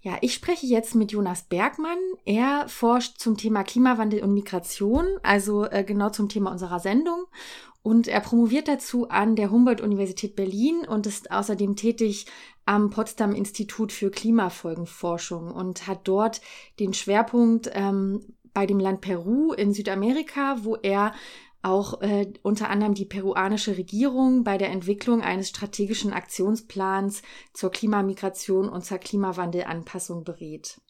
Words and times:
Ja, 0.00 0.16
ich 0.20 0.32
spreche 0.32 0.66
jetzt 0.66 0.94
mit 0.94 1.10
Jonas 1.10 1.42
Bergmann. 1.42 1.98
Er 2.24 2.68
forscht 2.68 3.18
zum 3.18 3.36
Thema 3.36 3.64
Klimawandel 3.64 4.22
und 4.22 4.32
Migration, 4.32 5.06
also 5.24 5.64
äh, 5.64 5.82
genau 5.82 6.10
zum 6.10 6.28
Thema 6.28 6.52
unserer 6.52 6.78
Sendung. 6.78 7.26
Und 7.82 8.06
er 8.06 8.20
promoviert 8.20 8.68
dazu 8.68 9.08
an 9.08 9.34
der 9.34 9.50
Humboldt-Universität 9.50 10.36
Berlin 10.36 10.86
und 10.86 11.06
ist 11.06 11.30
außerdem 11.30 11.74
tätig 11.74 12.26
am 12.64 12.90
Potsdam 12.90 13.34
Institut 13.34 13.92
für 13.92 14.10
Klimafolgenforschung 14.10 15.50
und 15.50 15.86
hat 15.86 16.06
dort 16.06 16.42
den 16.78 16.92
Schwerpunkt 16.92 17.70
ähm, 17.72 18.20
bei 18.52 18.66
dem 18.66 18.78
Land 18.78 19.00
Peru 19.00 19.52
in 19.52 19.72
Südamerika, 19.72 20.58
wo 20.62 20.76
er 20.76 21.14
auch 21.62 22.00
äh, 22.02 22.32
unter 22.42 22.70
anderem 22.70 22.94
die 22.94 23.04
peruanische 23.04 23.76
Regierung 23.76 24.44
bei 24.44 24.58
der 24.58 24.70
Entwicklung 24.70 25.22
eines 25.22 25.48
strategischen 25.48 26.12
Aktionsplans 26.12 27.22
zur 27.52 27.70
Klimamigration 27.70 28.68
und 28.68 28.84
zur 28.84 28.98
Klimawandelanpassung 28.98 30.24
berät. 30.24 30.80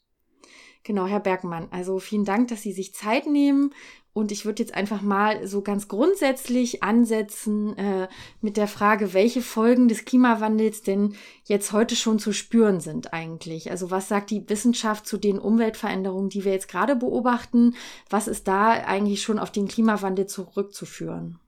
Genau, 0.83 1.07
Herr 1.07 1.19
Bergmann, 1.19 1.67
also 1.71 1.99
vielen 1.99 2.23
Dank, 2.23 2.47
dass 2.47 2.61
Sie 2.61 2.71
sich 2.71 2.93
Zeit 2.93 3.25
nehmen. 3.27 3.73
Und 4.13 4.31
ich 4.31 4.45
würde 4.45 4.63
jetzt 4.63 4.73
einfach 4.73 5.01
mal 5.01 5.45
so 5.47 5.61
ganz 5.61 5.87
grundsätzlich 5.87 6.83
ansetzen 6.83 7.77
äh, 7.77 8.07
mit 8.41 8.57
der 8.57 8.67
Frage, 8.67 9.13
welche 9.13 9.41
Folgen 9.41 9.87
des 9.87 10.03
Klimawandels 10.03 10.81
denn 10.81 11.13
jetzt 11.43 11.71
heute 11.71 11.95
schon 11.95 12.19
zu 12.19 12.33
spüren 12.33 12.79
sind 12.79 13.13
eigentlich. 13.13 13.69
Also 13.69 13.91
was 13.91 14.07
sagt 14.07 14.31
die 14.31 14.49
Wissenschaft 14.49 15.05
zu 15.05 15.17
den 15.17 15.37
Umweltveränderungen, 15.37 16.29
die 16.29 16.43
wir 16.43 16.51
jetzt 16.51 16.67
gerade 16.67 16.95
beobachten? 16.95 17.75
Was 18.09 18.27
ist 18.27 18.47
da 18.47 18.71
eigentlich 18.71 19.21
schon 19.21 19.39
auf 19.39 19.51
den 19.51 19.67
Klimawandel 19.67 20.25
zurückzuführen? 20.25 21.39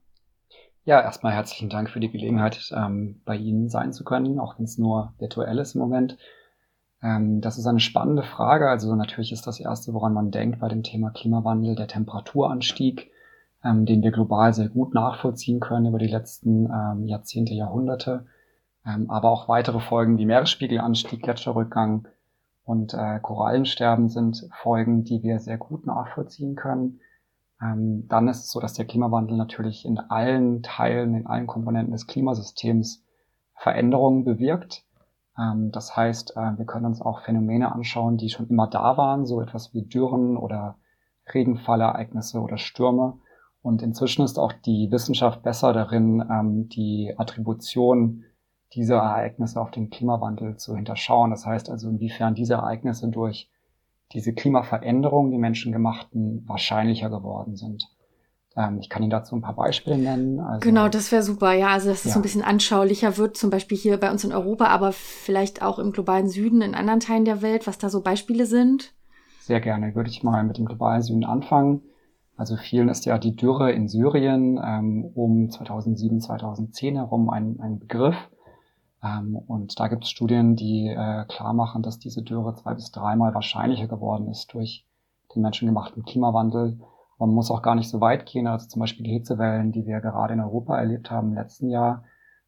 Ja, 0.83 0.99
erstmal 0.99 1.33
herzlichen 1.33 1.69
Dank 1.69 1.89
für 1.89 1.99
die 1.99 2.09
Gelegenheit, 2.09 2.71
ähm, 2.75 3.21
bei 3.23 3.35
Ihnen 3.35 3.69
sein 3.69 3.93
zu 3.93 4.03
können, 4.03 4.39
auch 4.39 4.57
wenn 4.57 4.65
es 4.65 4.77
nur 4.77 5.13
virtuell 5.19 5.59
ist 5.59 5.75
im 5.75 5.81
Moment. 5.81 6.17
Ähm, 7.03 7.41
das 7.41 7.57
ist 7.57 7.65
eine 7.65 7.79
spannende 7.79 8.23
Frage. 8.23 8.69
Also 8.69 8.95
natürlich 8.95 9.31
ist 9.31 9.47
das 9.47 9.59
Erste, 9.59 9.93
woran 9.93 10.13
man 10.13 10.31
denkt 10.31 10.59
bei 10.59 10.67
dem 10.67 10.83
Thema 10.83 11.09
Klimawandel, 11.11 11.75
der 11.75 11.87
Temperaturanstieg, 11.87 13.11
ähm, 13.63 13.85
den 13.85 14.03
wir 14.03 14.11
global 14.11 14.53
sehr 14.53 14.69
gut 14.69 14.93
nachvollziehen 14.93 15.59
können 15.59 15.87
über 15.87 15.99
die 15.99 16.07
letzten 16.07 16.65
ähm, 16.65 17.07
Jahrzehnte, 17.07 17.53
Jahrhunderte. 17.53 18.25
aber 18.83 19.29
auch 19.29 19.47
weitere 19.47 19.79
Folgen 19.79 20.17
wie 20.17 20.25
Meeresspiegelanstieg, 20.25 21.21
Gletscherrückgang 21.21 22.07
und 22.63 22.95
äh, 22.95 23.19
Korallensterben 23.19 24.09
sind 24.09 24.49
Folgen, 24.59 25.03
die 25.03 25.21
wir 25.21 25.37
sehr 25.37 25.59
gut 25.59 25.85
nachvollziehen 25.85 26.55
können. 26.55 26.99
dann 27.59 28.27
ist 28.27 28.45
es 28.45 28.51
so, 28.51 28.59
dass 28.59 28.73
der 28.73 28.85
Klimawandel 28.85 29.37
natürlich 29.37 29.85
in 29.85 29.99
allen 29.99 30.63
Teilen, 30.63 31.13
in 31.13 31.27
allen 31.27 31.45
Komponenten 31.45 31.91
des 31.91 32.07
Klimasystems 32.07 33.03
Veränderungen 33.53 34.23
bewirkt. 34.23 34.83
Ähm, 35.37 35.71
das 35.71 35.95
heißt, 35.95 36.35
äh, 36.35 36.57
wir 36.57 36.65
können 36.65 36.85
uns 36.85 37.01
auch 37.01 37.21
Phänomene 37.21 37.71
anschauen, 37.71 38.17
die 38.17 38.29
schon 38.29 38.47
immer 38.49 38.67
da 38.67 38.97
waren, 38.97 39.25
so 39.25 39.41
etwas 39.41 39.73
wie 39.73 39.83
Dürren 39.83 40.37
oder 40.37 40.77
Regenfallereignisse 41.33 42.39
oder 42.39 42.57
Stürme. 42.57 43.19
Und 43.61 43.83
inzwischen 43.83 44.23
ist 44.23 44.39
auch 44.39 44.53
die 44.53 44.89
Wissenschaft 44.91 45.43
besser 45.43 45.73
darin, 45.73 46.23
ähm, 46.29 46.67
die 46.69 47.13
Attribution 47.17 48.23
dieser 48.73 48.97
Ereignisse 48.97 49.59
auf 49.59 49.71
den 49.71 49.89
Klimawandel 49.89 50.57
zu 50.57 50.75
hinterschauen. 50.75 51.31
Das 51.31 51.45
heißt 51.45 51.69
also, 51.69 51.89
inwiefern 51.89 52.35
diese 52.35 52.55
Ereignisse 52.55 53.09
durch 53.09 53.49
diese 54.13 54.33
Klimaveränderungen, 54.33 55.31
die 55.31 55.37
menschengemachten, 55.37 56.47
wahrscheinlicher 56.47 57.09
geworden 57.09 57.55
sind. 57.55 57.87
Ähm, 58.55 58.79
ich 58.79 58.89
kann 58.89 59.01
Ihnen 59.01 59.11
dazu 59.11 59.35
ein 59.35 59.41
paar 59.41 59.55
Beispiele 59.55 59.97
nennen. 59.97 60.39
Also, 60.39 60.59
genau, 60.59 60.89
das 60.89 61.11
wäre 61.11 61.23
super. 61.23 61.53
Ja, 61.53 61.69
also 61.69 61.89
dass 61.89 61.99
es 61.99 62.05
ja. 62.05 62.11
so 62.11 62.19
ein 62.19 62.23
bisschen 62.23 62.43
anschaulicher 62.43 63.17
wird, 63.17 63.37
zum 63.37 63.49
Beispiel 63.49 63.77
hier 63.77 63.97
bei 63.97 64.11
uns 64.11 64.23
in 64.23 64.33
Europa, 64.33 64.65
aber 64.65 64.91
vielleicht 64.91 65.61
auch 65.61 65.79
im 65.79 65.91
globalen 65.91 66.27
Süden, 66.27 66.61
in 66.61 66.75
anderen 66.75 66.99
Teilen 66.99 67.25
der 67.25 67.41
Welt, 67.41 67.67
was 67.67 67.77
da 67.77 67.89
so 67.89 68.01
Beispiele 68.01 68.45
sind. 68.45 68.93
Sehr 69.41 69.61
gerne. 69.61 69.95
Würde 69.95 70.09
ich 70.09 70.23
mal 70.23 70.43
mit 70.43 70.57
dem 70.57 70.65
globalen 70.65 71.01
Süden 71.01 71.23
anfangen. 71.23 71.81
Also 72.37 72.57
vielen 72.57 72.89
ist 72.89 73.05
ja 73.05 73.17
die 73.17 73.35
Dürre 73.35 73.71
in 73.71 73.87
Syrien 73.87 74.59
ähm, 74.63 75.05
um 75.13 75.49
2007, 75.49 76.21
2010 76.21 76.95
herum 76.95 77.29
ein, 77.29 77.59
ein 77.59 77.79
Begriff. 77.79 78.15
Ähm, 79.03 79.35
und 79.35 79.79
da 79.79 79.87
gibt 79.87 80.03
es 80.03 80.09
Studien, 80.09 80.55
die 80.55 80.87
äh, 80.87 81.25
klar 81.25 81.53
machen, 81.53 81.83
dass 81.83 81.99
diese 81.99 82.21
Dürre 82.21 82.55
zwei 82.55 82.73
bis 82.73 82.91
dreimal 82.91 83.33
wahrscheinlicher 83.33 83.87
geworden 83.87 84.27
ist 84.27 84.53
durch 84.53 84.85
den 85.35 85.41
menschengemachten 85.41 86.03
Klimawandel 86.03 86.79
man 87.21 87.35
muss 87.35 87.51
auch 87.51 87.61
gar 87.61 87.75
nicht 87.75 87.89
so 87.89 88.01
weit 88.01 88.25
gehen. 88.25 88.47
Also 88.47 88.67
zum 88.67 88.79
Beispiel 88.79 89.05
die 89.05 89.13
Hitzewellen, 89.13 89.71
die 89.71 89.85
wir 89.85 90.01
gerade 90.01 90.33
in 90.33 90.41
Europa 90.41 90.77
erlebt 90.77 91.11
haben 91.11 91.29
im 91.29 91.35
letzten 91.35 91.69
Jahr, 91.69 92.03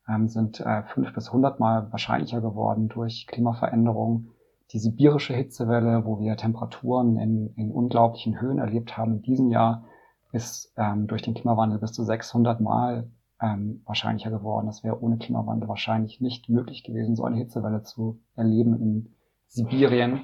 ähm, 0.09 0.28
sind 0.28 0.59
äh, 0.59 0.84
fünf 0.84 1.13
bis 1.13 1.31
hundertmal 1.31 1.91
wahrscheinlicher 1.91 2.41
geworden 2.41 2.89
durch 2.89 3.28
Klimaveränderungen. 3.28 4.31
Die 4.72 4.79
sibirische 4.79 5.35
Hitzewelle, 5.35 6.06
wo 6.06 6.19
wir 6.19 6.35
Temperaturen 6.38 7.17
in, 7.17 7.53
in 7.56 7.72
unglaublichen 7.72 8.41
Höhen 8.41 8.57
erlebt 8.57 8.97
haben 8.97 9.17
in 9.17 9.22
diesem 9.22 9.50
Jahr, 9.50 9.85
ist 10.31 10.73
ähm, 10.75 11.05
durch 11.05 11.22
den 11.22 11.35
Klimawandel 11.35 11.78
bis 11.78 11.94
zu 11.94 12.03
600 12.03 12.59
Mal 12.59 13.11
ähm, 13.40 13.84
wahrscheinlicher 13.85 14.31
geworden. 14.31 14.66
Das 14.66 14.84
wäre 14.84 15.00
ohne 15.00 15.17
Klimawandel 15.17 15.69
wahrscheinlich 15.69 16.19
nicht 16.19 16.50
möglich 16.50 16.84
gewesen, 16.84 17.16
so 17.16 17.23
eine 17.25 17.38
Hitzewelle 17.38 17.84
zu 17.84 18.19
erleben 18.35 18.81
in 18.81 19.16
Sibirien. 19.47 20.22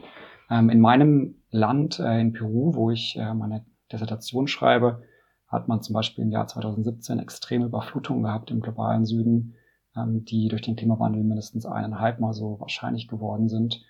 Ähm, 0.50 0.72
in 0.72 0.80
meinem 0.80 1.36
Land, 1.52 2.00
äh, 2.00 2.20
in 2.20 2.34
Peru, 2.34 2.74
wo 2.74 2.90
ich 2.90 3.16
äh, 3.20 3.36
meine 3.36 3.64
Dissertation 3.92 4.48
schreibe, 4.48 5.04
hat 5.48 5.68
man 5.68 5.82
zum 5.82 5.94
Beispiel 5.94 6.24
im 6.24 6.32
Jahr 6.32 6.48
2017 6.48 7.20
extreme 7.20 7.66
Überflutungen 7.66 8.24
gehabt 8.24 8.52
im 8.52 8.62
globalen 8.62 9.06
Süden, 9.06 9.56
ähm, 9.96 10.26
die 10.26 10.48
durch 10.48 10.62
den 10.62 10.76
Klimawandel 10.76 11.24
mindestens 11.24 11.66
eineinhalb 11.66 12.20
Mal 12.20 12.34
so 12.34 12.60
wahrscheinlich 12.60 13.08
geworden 13.08 13.50
sind. 13.50 13.84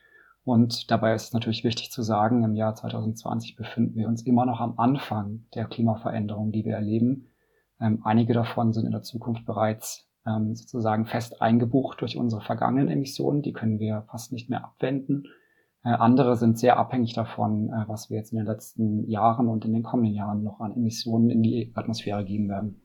Und 0.45 0.89
dabei 0.89 1.13
ist 1.13 1.25
es 1.25 1.33
natürlich 1.33 1.63
wichtig 1.63 1.91
zu 1.91 2.01
sagen, 2.01 2.43
im 2.43 2.55
Jahr 2.55 2.73
2020 2.73 3.55
befinden 3.55 3.95
wir 3.95 4.07
uns 4.07 4.23
immer 4.23 4.45
noch 4.45 4.61
am 4.61 4.79
Anfang 4.79 5.45
der 5.53 5.65
Klimaveränderungen, 5.65 6.51
die 6.51 6.65
wir 6.65 6.75
erleben. 6.75 7.27
Ähm, 7.79 8.01
einige 8.03 8.33
davon 8.33 8.73
sind 8.73 8.85
in 8.85 8.91
der 8.91 9.03
Zukunft 9.03 9.45
bereits 9.45 10.09
ähm, 10.25 10.55
sozusagen 10.55 11.05
fest 11.05 11.41
eingebucht 11.41 12.01
durch 12.01 12.17
unsere 12.17 12.41
vergangenen 12.41 12.89
Emissionen. 12.89 13.41
Die 13.41 13.53
können 13.53 13.79
wir 13.79 14.05
fast 14.09 14.31
nicht 14.31 14.49
mehr 14.49 14.63
abwenden. 14.63 15.27
Äh, 15.83 15.89
andere 15.89 16.35
sind 16.35 16.59
sehr 16.59 16.77
abhängig 16.77 17.13
davon, 17.13 17.69
äh, 17.69 17.87
was 17.87 18.09
wir 18.09 18.17
jetzt 18.17 18.33
in 18.33 18.37
den 18.39 18.47
letzten 18.47 19.09
Jahren 19.09 19.47
und 19.47 19.63
in 19.65 19.73
den 19.73 19.83
kommenden 19.83 20.13
Jahren 20.13 20.43
noch 20.43 20.59
an 20.59 20.75
Emissionen 20.75 21.29
in 21.29 21.41
die 21.41 21.71
Atmosphäre 21.75 22.25
geben 22.25 22.49
werden. 22.49 22.81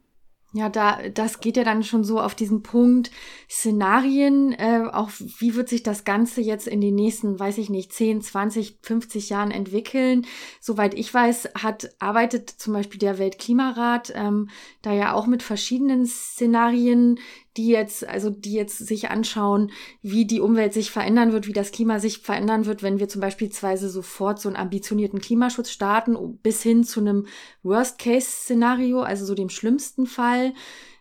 Ja, 0.57 0.69
da, 0.69 1.01
das 1.13 1.41
geht 1.41 1.57
ja 1.57 1.65
dann 1.65 1.83
schon 1.83 2.05
so 2.05 2.21
auf 2.21 2.37
diesen 2.37 2.63
Punkt 2.63 3.11
Szenarien, 3.51 4.53
äh, 4.53 4.85
auch 4.93 5.11
wie 5.39 5.57
wird 5.57 5.69
sich 5.69 5.83
das 5.83 6.05
Ganze 6.05 6.43
jetzt 6.43 6.69
in 6.69 6.81
den 6.81 6.95
nächsten, 6.95 7.41
weiß 7.41 7.59
ich 7.59 7.71
nicht, 7.71 7.93
10, 7.93 8.23
20, 8.23 8.79
50 8.81 9.31
Jahren 9.31 9.51
entwickeln. 9.51 10.25
Soweit 10.61 10.95
ich 10.95 11.13
weiß, 11.13 11.49
hat, 11.61 11.97
arbeitet 11.99 12.51
zum 12.51 12.73
Beispiel 12.73 13.01
der 13.01 13.19
Weltklimarat 13.19 14.13
ähm, 14.15 14.49
da 14.83 14.93
ja 14.93 15.15
auch 15.15 15.27
mit 15.27 15.43
verschiedenen 15.43 16.07
Szenarien, 16.07 17.19
die 17.57 17.69
jetzt, 17.69 18.07
also 18.07 18.31
die 18.31 18.53
jetzt 18.53 18.79
sich 18.79 19.11
anschauen, 19.11 19.71
wie 20.03 20.27
die 20.27 20.41
Umwelt 20.41 20.73
sich 20.73 20.91
verändern 20.91 21.33
wird, 21.33 21.47
wie 21.47 21.53
das 21.53 21.73
Klima 21.73 21.99
sich 22.01 22.19
verändern 22.19 22.67
wird, 22.67 22.83
wenn 22.83 22.99
wir 22.99 23.09
zum 23.09 23.21
Beispiel 23.21 23.51
sofort 23.53 24.41
so 24.41 24.49
einen 24.49 24.57
ambitionierten 24.57 25.21
Klimaschutz 25.21 25.71
starten, 25.71 26.39
bis 26.43 26.63
hin 26.63 26.85
zu 26.85 27.01
einem 27.01 27.27
Worst-Case-Szenario, 27.63 29.03
also 29.03 29.25
so 29.25 29.35
dem 29.35 29.49
schlimmsten 29.49 30.07
Fall. 30.07 30.53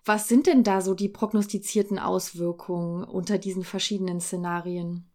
Was 0.05 0.27
sind 0.27 0.47
denn 0.47 0.63
da 0.63 0.81
so 0.81 0.93
die 0.93 1.09
prognostizierten 1.09 1.97
Auswirkungen 1.97 3.03
unter 3.03 3.37
diesen 3.37 3.63
verschiedenen 3.63 4.19
Szenarien? 4.19 5.09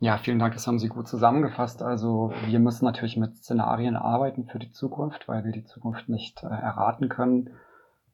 Ja, 0.00 0.16
vielen 0.16 0.38
Dank, 0.38 0.54
das 0.54 0.66
haben 0.68 0.78
Sie 0.78 0.88
gut 0.88 1.08
zusammengefasst. 1.08 1.82
Also 1.82 2.32
wir 2.46 2.60
müssen 2.60 2.84
natürlich 2.84 3.16
mit 3.16 3.36
Szenarien 3.36 3.96
arbeiten 3.96 4.46
für 4.46 4.60
die 4.60 4.70
Zukunft, 4.70 5.26
weil 5.26 5.44
wir 5.44 5.50
die 5.50 5.64
Zukunft 5.64 6.08
nicht 6.08 6.44
äh, 6.44 6.46
erraten 6.46 7.08
können. 7.08 7.50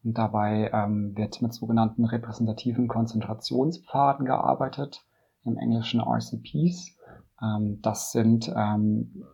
Und 0.05 0.19
dabei 0.19 0.69
ähm, 0.71 1.17
wird 1.17 1.41
mit 1.41 1.51
sogenannten 1.53 2.05
repräsentativen 2.05 2.87
Konzentrationspfaden 2.87 4.27
gearbeitet, 4.27 5.03
im 5.43 5.57
Englischen 5.57 5.99
RCPs. 5.99 6.95
Ähm, 7.41 7.79
das 7.81 8.11
sind 8.11 8.53
ähm, 8.55 9.25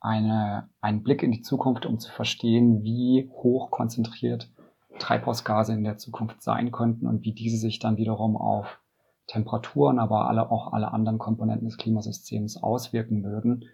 eine, 0.00 0.70
ein 0.80 1.02
Blick 1.02 1.22
in 1.22 1.30
die 1.30 1.42
Zukunft, 1.42 1.84
um 1.84 1.98
zu 1.98 2.10
verstehen, 2.10 2.82
wie 2.82 3.28
hoch 3.30 3.70
konzentriert 3.70 4.50
Treibhausgase 4.98 5.74
in 5.74 5.84
der 5.84 5.98
Zukunft 5.98 6.42
sein 6.42 6.72
könnten 6.72 7.06
und 7.06 7.24
wie 7.24 7.32
diese 7.32 7.58
sich 7.58 7.78
dann 7.78 7.98
wiederum 7.98 8.36
auf 8.36 8.80
Temperaturen, 9.26 9.98
aber 9.98 10.26
alle, 10.26 10.50
auch 10.50 10.72
alle 10.72 10.90
anderen 10.90 11.18
Komponenten 11.18 11.68
des 11.68 11.76
Klimasystems 11.76 12.62
auswirken 12.62 13.24
würden. 13.24 13.66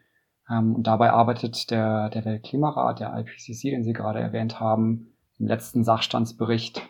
Ähm, 0.50 0.75
und 0.75 0.87
dabei 0.88 1.12
arbeitet 1.12 1.70
der, 1.70 2.10
der 2.10 2.25
Weltklimarat, 2.25 2.98
der 2.98 3.16
IPCC, 3.16 3.70
den 3.70 3.84
Sie 3.84 3.92
gerade 3.92 4.19
erwähnt 4.19 4.58
haben, 4.58 5.13
im 5.38 5.46
letzten 5.46 5.84
Sachstandsbericht 5.84 6.82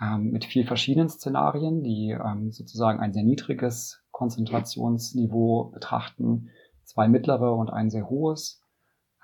ähm, 0.00 0.30
mit 0.30 0.44
vier 0.44 0.66
verschiedenen 0.66 1.08
Szenarien, 1.08 1.82
die 1.82 2.10
ähm, 2.10 2.50
sozusagen 2.52 3.00
ein 3.00 3.12
sehr 3.12 3.24
niedriges 3.24 4.02
Konzentrationsniveau 4.10 5.70
betrachten, 5.72 6.50
zwei 6.84 7.08
mittlere 7.08 7.54
und 7.54 7.70
ein 7.70 7.90
sehr 7.90 8.08
hohes. 8.08 8.62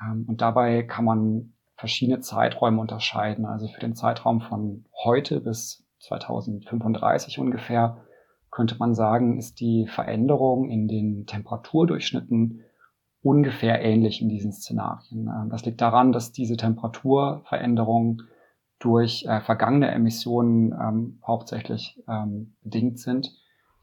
Ähm, 0.00 0.24
und 0.28 0.40
dabei 0.40 0.82
kann 0.82 1.04
man 1.04 1.54
verschiedene 1.76 2.20
Zeiträume 2.20 2.80
unterscheiden. 2.80 3.44
Also 3.44 3.68
für 3.68 3.80
den 3.80 3.94
Zeitraum 3.94 4.40
von 4.40 4.84
heute 5.04 5.40
bis 5.40 5.84
2035 6.00 7.38
ungefähr 7.38 8.04
könnte 8.50 8.76
man 8.78 8.94
sagen, 8.94 9.38
ist 9.38 9.60
die 9.60 9.86
Veränderung 9.86 10.68
in 10.68 10.86
den 10.86 11.26
Temperaturdurchschnitten 11.26 12.62
ungefähr 13.22 13.82
ähnlich 13.82 14.20
in 14.20 14.28
diesen 14.28 14.52
Szenarien. 14.52 15.28
Ähm, 15.28 15.48
das 15.50 15.64
liegt 15.64 15.80
daran, 15.80 16.12
dass 16.12 16.32
diese 16.32 16.56
Temperaturveränderungen 16.56 18.22
durch 18.82 19.24
äh, 19.26 19.40
vergangene 19.40 19.92
Emissionen 19.92 20.72
ähm, 20.72 21.20
hauptsächlich 21.24 22.02
ähm, 22.08 22.56
bedingt 22.62 22.98
sind, 22.98 23.32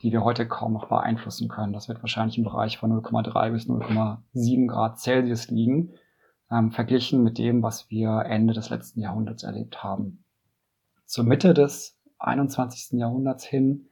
die 0.01 0.11
wir 0.11 0.25
heute 0.25 0.45
kaum 0.45 0.73
noch 0.73 0.89
beeinflussen 0.89 1.47
können. 1.47 1.71
Das 1.71 1.87
wird 1.87 2.01
wahrscheinlich 2.01 2.37
im 2.37 2.43
Bereich 2.43 2.77
von 2.77 2.91
0,3 2.91 3.51
bis 3.51 3.69
0,7 3.69 4.67
Grad 4.67 4.99
Celsius 4.99 5.49
liegen, 5.49 5.93
ähm, 6.51 6.71
verglichen 6.71 7.23
mit 7.23 7.37
dem, 7.37 7.63
was 7.63 7.89
wir 7.89 8.23
Ende 8.25 8.53
des 8.53 8.69
letzten 8.69 8.99
Jahrhunderts 8.99 9.43
erlebt 9.43 9.83
haben. 9.83 10.25
Zur 11.05 11.23
Mitte 11.23 11.53
des 11.53 11.97
21. 12.17 12.99
Jahrhunderts 12.99 13.45
hin, 13.45 13.87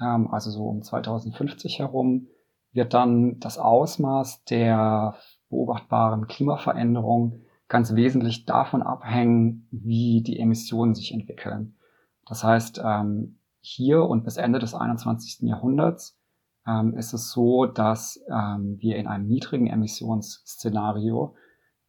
ähm, 0.00 0.28
also 0.32 0.50
so 0.50 0.64
um 0.64 0.82
2050 0.82 1.78
herum, 1.78 2.26
wird 2.72 2.92
dann 2.92 3.38
das 3.38 3.56
Ausmaß 3.58 4.44
der 4.44 5.14
beobachtbaren 5.48 6.26
Klimaveränderung 6.26 7.42
ganz 7.70 7.94
wesentlich 7.94 8.44
davon 8.44 8.82
abhängen, 8.82 9.66
wie 9.70 10.22
die 10.22 10.38
Emissionen 10.38 10.94
sich 10.94 11.14
entwickeln. 11.14 11.78
Das 12.26 12.44
heißt, 12.44 12.82
ähm, 12.84 13.38
hier 13.62 14.02
und 14.02 14.24
bis 14.24 14.36
Ende 14.36 14.58
des 14.58 14.74
21. 14.74 15.48
Jahrhunderts 15.48 16.18
ähm, 16.66 16.92
ist 16.94 17.14
es 17.14 17.32
so, 17.32 17.64
dass 17.64 18.22
ähm, 18.30 18.76
wir 18.78 18.96
in 18.96 19.06
einem 19.06 19.26
niedrigen 19.26 19.66
Emissionsszenario 19.66 21.34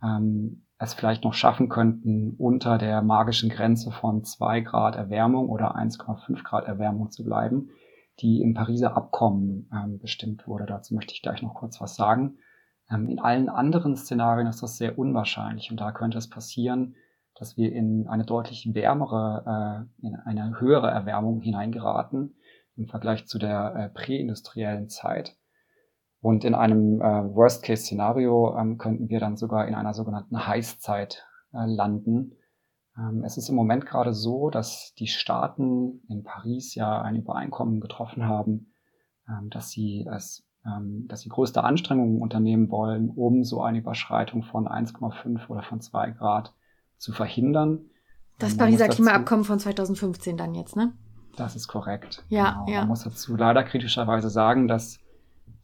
ähm, 0.01 0.65
es 0.77 0.93
vielleicht 0.93 1.25
noch 1.25 1.33
schaffen 1.33 1.67
könnten, 1.67 2.35
unter 2.37 2.77
der 2.77 3.01
magischen 3.01 3.49
Grenze 3.49 3.91
von 3.91 4.23
zwei 4.23 4.61
Grad 4.61 4.95
Erwärmung 4.95 5.49
oder 5.49 5.75
1,5 5.75 6.43
Grad 6.43 6.65
Erwärmung 6.65 7.11
zu 7.11 7.25
bleiben 7.25 7.71
die 8.21 8.41
im 8.41 8.53
Pariser 8.53 8.95
Abkommen 8.95 9.69
ähm, 9.73 9.99
bestimmt 9.99 10.47
wurde. 10.47 10.65
Dazu 10.65 10.93
möchte 10.93 11.13
ich 11.13 11.21
gleich 11.21 11.41
noch 11.41 11.55
kurz 11.55 11.81
was 11.81 11.95
sagen. 11.95 12.37
Ähm, 12.91 13.09
in 13.09 13.19
allen 13.19 13.49
anderen 13.49 13.95
Szenarien 13.95 14.47
ist 14.47 14.61
das 14.61 14.77
sehr 14.77 14.97
unwahrscheinlich 14.97 15.71
und 15.71 15.79
da 15.79 15.91
könnte 15.91 16.17
es 16.17 16.29
passieren, 16.29 16.95
dass 17.35 17.57
wir 17.57 17.71
in 17.71 18.07
eine 18.07 18.25
deutlich 18.25 18.73
wärmere, 18.73 19.87
äh, 20.01 20.05
in 20.05 20.15
eine 20.15 20.59
höhere 20.59 20.91
Erwärmung 20.91 21.41
hineingeraten 21.41 22.35
im 22.75 22.87
Vergleich 22.87 23.27
zu 23.27 23.39
der 23.39 23.75
äh, 23.75 23.89
präindustriellen 23.89 24.89
Zeit. 24.89 25.37
Und 26.19 26.43
in 26.43 26.53
einem 26.53 27.01
äh, 27.01 27.35
Worst-Case-Szenario 27.35 28.55
ähm, 28.57 28.77
könnten 28.77 29.09
wir 29.09 29.19
dann 29.19 29.37
sogar 29.37 29.67
in 29.67 29.75
einer 29.75 29.93
sogenannten 29.93 30.45
Heißzeit 30.45 31.25
landen, 31.53 32.37
ähm, 32.97 33.23
es 33.25 33.37
ist 33.37 33.49
im 33.49 33.55
Moment 33.55 33.85
gerade 33.85 34.13
so, 34.13 34.49
dass 34.49 34.93
die 34.97 35.07
Staaten 35.07 36.01
in 36.07 36.23
Paris 36.23 36.75
ja 36.75 37.01
ein 37.01 37.15
Übereinkommen 37.15 37.79
getroffen 37.79 38.25
haben, 38.25 38.73
dass 39.49 39.69
sie 39.69 40.05
es 40.13 40.45
dass 40.63 41.21
sie 41.21 41.29
größte 41.29 41.63
Anstrengungen 41.63 42.21
unternehmen 42.21 42.69
wollen, 42.69 43.09
um 43.09 43.43
so 43.43 43.61
eine 43.61 43.79
Überschreitung 43.79 44.43
von 44.43 44.67
1,5 44.67 45.49
oder 45.49 45.63
von 45.63 45.81
2 45.81 46.11
Grad 46.11 46.53
zu 46.97 47.13
verhindern. 47.13 47.85
Das 48.37 48.57
Pariser 48.57 48.87
Klimaabkommen 48.87 49.43
von 49.43 49.59
2015 49.59 50.37
dann 50.37 50.53
jetzt, 50.53 50.75
ne? 50.75 50.93
Das 51.35 51.55
ist 51.55 51.67
korrekt. 51.67 52.23
Ja, 52.29 52.51
genau. 52.51 52.65
ja. 52.67 52.79
Man 52.81 52.89
muss 52.89 53.03
dazu 53.03 53.35
leider 53.35 53.63
kritischerweise 53.63 54.29
sagen, 54.29 54.67
dass 54.67 54.99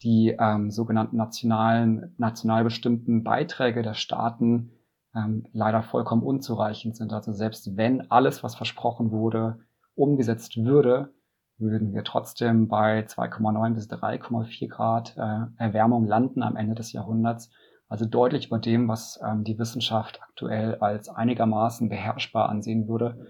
die 0.03 0.35
ähm, 0.39 0.71
sogenannten 0.71 1.17
nationalen, 1.17 2.13
national 2.17 2.63
bestimmten 2.63 3.23
Beiträge 3.23 3.81
der 3.81 3.93
Staaten 3.93 4.71
ähm, 5.15 5.45
leider 5.53 5.83
vollkommen 5.83 6.23
unzureichend 6.23 6.95
sind. 6.95 7.13
Also 7.13 7.33
selbst 7.33 7.77
wenn 7.77 8.09
alles, 8.11 8.43
was 8.43 8.55
versprochen 8.55 9.11
wurde, 9.11 9.59
umgesetzt 9.95 10.57
würde, 10.57 11.13
würden 11.59 11.93
wir 11.93 12.03
trotzdem 12.03 12.67
bei 12.67 13.01
2,9 13.01 13.73
bis 13.73 13.89
3,4 13.89 14.67
Grad 14.67 15.15
äh, 15.17 15.45
Erwärmung 15.57 16.05
landen 16.05 16.43
am 16.43 16.55
Ende 16.55 16.75
des 16.75 16.91
Jahrhunderts. 16.93 17.49
Also 17.89 18.05
deutlich 18.05 18.47
über 18.47 18.59
dem, 18.59 18.87
was 18.87 19.19
ähm, 19.25 19.43
die 19.43 19.57
Wissenschaft 19.57 20.21
aktuell 20.21 20.75
als 20.75 21.09
einigermaßen 21.09 21.89
beherrschbar 21.89 22.49
ansehen 22.49 22.87
würde. 22.87 23.25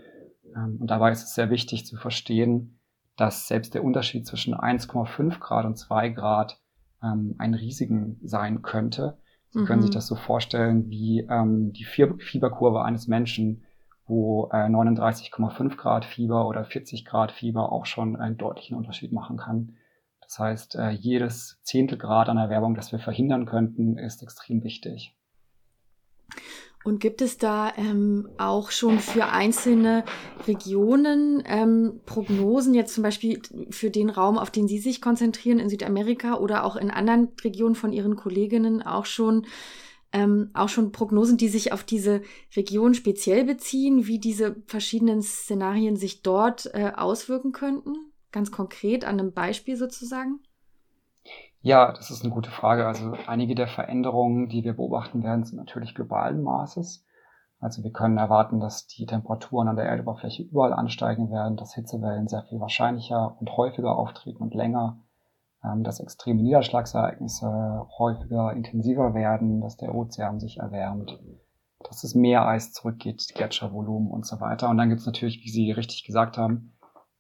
Ähm, 0.56 0.78
und 0.80 0.90
dabei 0.90 1.12
ist 1.12 1.24
es 1.24 1.36
sehr 1.36 1.50
wichtig 1.50 1.86
zu 1.86 1.96
verstehen, 1.96 2.80
dass 3.16 3.48
selbst 3.48 3.74
der 3.74 3.84
Unterschied 3.84 4.26
zwischen 4.26 4.56
1,5 4.56 5.40
Grad 5.40 5.66
und 5.66 5.78
2 5.78 6.10
Grad 6.10 6.60
ähm, 7.04 7.36
ein 7.38 7.54
riesigen 7.54 8.20
sein 8.24 8.62
könnte. 8.62 9.18
Sie 9.50 9.60
mhm. 9.60 9.66
können 9.66 9.82
sich 9.82 9.92
mhm. 9.92 9.96
das 9.96 10.08
so 10.08 10.16
vorstellen 10.16 10.90
wie 10.90 11.22
ähm, 11.30 11.72
die 11.74 11.86
Fieberkurve 11.86 12.84
eines 12.84 13.08
Menschen, 13.08 13.64
wo 14.08 14.50
äh, 14.52 14.68
39,5 14.68 15.76
Grad 15.76 16.06
Fieber 16.06 16.48
oder 16.48 16.64
40 16.64 17.06
Grad 17.06 17.32
Fieber 17.32 17.72
auch 17.72 17.86
schon 17.86 18.16
einen 18.16 18.38
deutlichen 18.38 18.78
Unterschied 18.78 19.12
machen 19.12 19.38
kann. 19.38 19.76
Das 20.22 20.40
heißt, 20.40 20.76
äh, 20.76 20.90
jedes 20.90 21.60
Zehntelgrad 21.64 22.30
an 22.30 22.38
Erwärmung, 22.38 22.76
das 22.76 22.92
wir 22.92 23.00
verhindern 23.00 23.46
könnten, 23.46 23.98
ist 23.98 24.24
extrem 24.24 24.64
wichtig. 24.64 25.14
Und 26.84 27.00
gibt 27.00 27.22
es 27.22 27.38
da 27.38 27.74
ähm, 27.76 28.30
auch 28.38 28.72
schon 28.72 29.00
für 29.00 29.26
einzelne 29.26 30.06
Regionen 30.48 31.44
ähm, 31.46 32.00
Prognosen, 32.06 32.74
jetzt 32.74 32.94
zum 32.94 33.04
Beispiel 33.04 33.42
für 33.72 33.90
den 33.90 34.10
Raum, 34.10 34.38
auf 34.38 34.52
den 34.52 34.70
Sie 34.70 34.78
sich 34.80 35.02
konzentrieren 35.02 35.60
in 35.60 35.70
Südamerika 35.70 36.36
oder 36.36 36.64
auch 36.64 36.78
in 36.78 36.90
anderen 36.90 37.30
Regionen 37.44 37.76
von 37.76 37.92
Ihren 37.92 38.16
Kolleginnen 38.16 38.82
auch 38.82 39.06
schon, 39.06 39.46
ähm, 40.18 40.50
auch 40.54 40.70
schon 40.70 40.92
Prognosen, 40.92 41.38
die 41.38 41.48
sich 41.48 41.72
auf 41.72 41.84
diese 41.84 42.22
Region 42.56 42.96
speziell 42.96 43.46
beziehen, 43.46 44.08
wie 44.08 44.20
diese 44.20 44.56
verschiedenen 44.66 45.22
Szenarien 45.22 45.96
sich 45.96 46.24
dort 46.24 46.70
äh, 46.74 46.92
auswirken 46.96 47.52
könnten? 47.52 47.94
Ganz 48.32 48.52
konkret 48.52 49.06
an 49.06 49.20
einem 49.20 49.32
Beispiel 49.32 49.78
sozusagen? 49.78 50.40
Ja, 51.62 51.92
das 51.92 52.10
ist 52.10 52.24
eine 52.24 52.34
gute 52.34 52.50
Frage. 52.50 52.88
Also 52.88 53.14
einige 53.28 53.54
der 53.54 53.68
Veränderungen, 53.68 54.50
die 54.50 54.64
wir 54.64 54.74
beobachten 54.74 55.24
werden, 55.24 55.44
sind 55.44 55.58
natürlich 55.58 55.94
globalen 55.94 56.42
Maßes. 56.42 57.06
Also 57.60 57.84
wir 57.84 57.92
können 57.92 58.18
erwarten, 58.18 58.60
dass 58.60 58.88
die 58.88 59.06
Temperaturen 59.06 59.68
an 59.68 59.76
der 59.76 59.86
Erdoberfläche 59.86 60.44
überall 60.44 60.74
ansteigen 60.74 61.32
werden, 61.32 61.58
dass 61.58 61.76
Hitzewellen 61.76 62.28
sehr 62.28 62.44
viel 62.44 62.60
wahrscheinlicher 62.60 63.36
und 63.40 63.56
häufiger 63.58 63.98
auftreten 63.98 64.44
und 64.44 64.54
länger, 64.54 65.00
dass 65.84 66.00
extreme 66.00 66.42
Niederschlagsereignisse 66.42 67.86
häufiger, 67.98 68.54
intensiver 68.54 69.14
werden, 69.14 69.62
dass 69.62 69.78
der 69.78 69.94
Ozean 69.94 70.40
sich 70.40 70.58
erwärmt, 70.58 71.20
dass 71.80 72.02
das 72.02 72.16
Meereis 72.16 72.74
zurückgeht, 72.74 73.28
Gletschervolumen 73.36 74.10
und 74.10 74.26
so 74.26 74.40
weiter. 74.40 74.70
Und 74.70 74.78
dann 74.78 74.90
gibt 74.90 75.02
es 75.02 75.06
natürlich, 75.06 75.44
wie 75.44 75.50
Sie 75.50 75.72
richtig 75.72 76.04
gesagt 76.04 76.38
haben, 76.38 76.74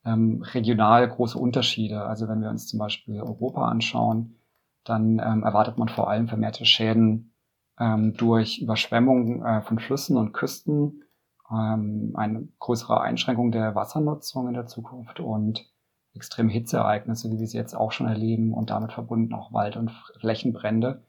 ähm, 0.05 0.43
regional 0.53 1.07
große 1.07 1.37
Unterschiede. 1.37 2.03
Also 2.03 2.27
wenn 2.27 2.41
wir 2.41 2.49
uns 2.49 2.67
zum 2.67 2.79
Beispiel 2.79 3.21
Europa 3.21 3.67
anschauen, 3.67 4.35
dann 4.83 5.19
ähm, 5.19 5.43
erwartet 5.43 5.77
man 5.77 5.89
vor 5.89 6.09
allem 6.09 6.27
vermehrte 6.27 6.65
Schäden 6.65 7.33
ähm, 7.79 8.13
durch 8.13 8.59
Überschwemmungen 8.59 9.45
äh, 9.45 9.61
von 9.61 9.79
Flüssen 9.79 10.17
und 10.17 10.33
Küsten, 10.33 11.03
ähm, 11.51 12.13
eine 12.15 12.47
größere 12.59 13.01
Einschränkung 13.01 13.51
der 13.51 13.75
Wassernutzung 13.75 14.47
in 14.47 14.53
der 14.53 14.65
Zukunft 14.65 15.19
und 15.19 15.65
extreme 16.17 16.51
Hitzeereignisse, 16.51 17.31
wie 17.31 17.39
wir 17.39 17.47
sie 17.47 17.57
jetzt 17.57 17.73
auch 17.73 17.93
schon 17.93 18.07
erleben 18.07 18.53
und 18.53 18.69
damit 18.69 18.91
verbunden 18.91 19.33
auch 19.33 19.53
Wald- 19.53 19.77
und 19.77 19.91
Flächenbrände. 20.19 21.03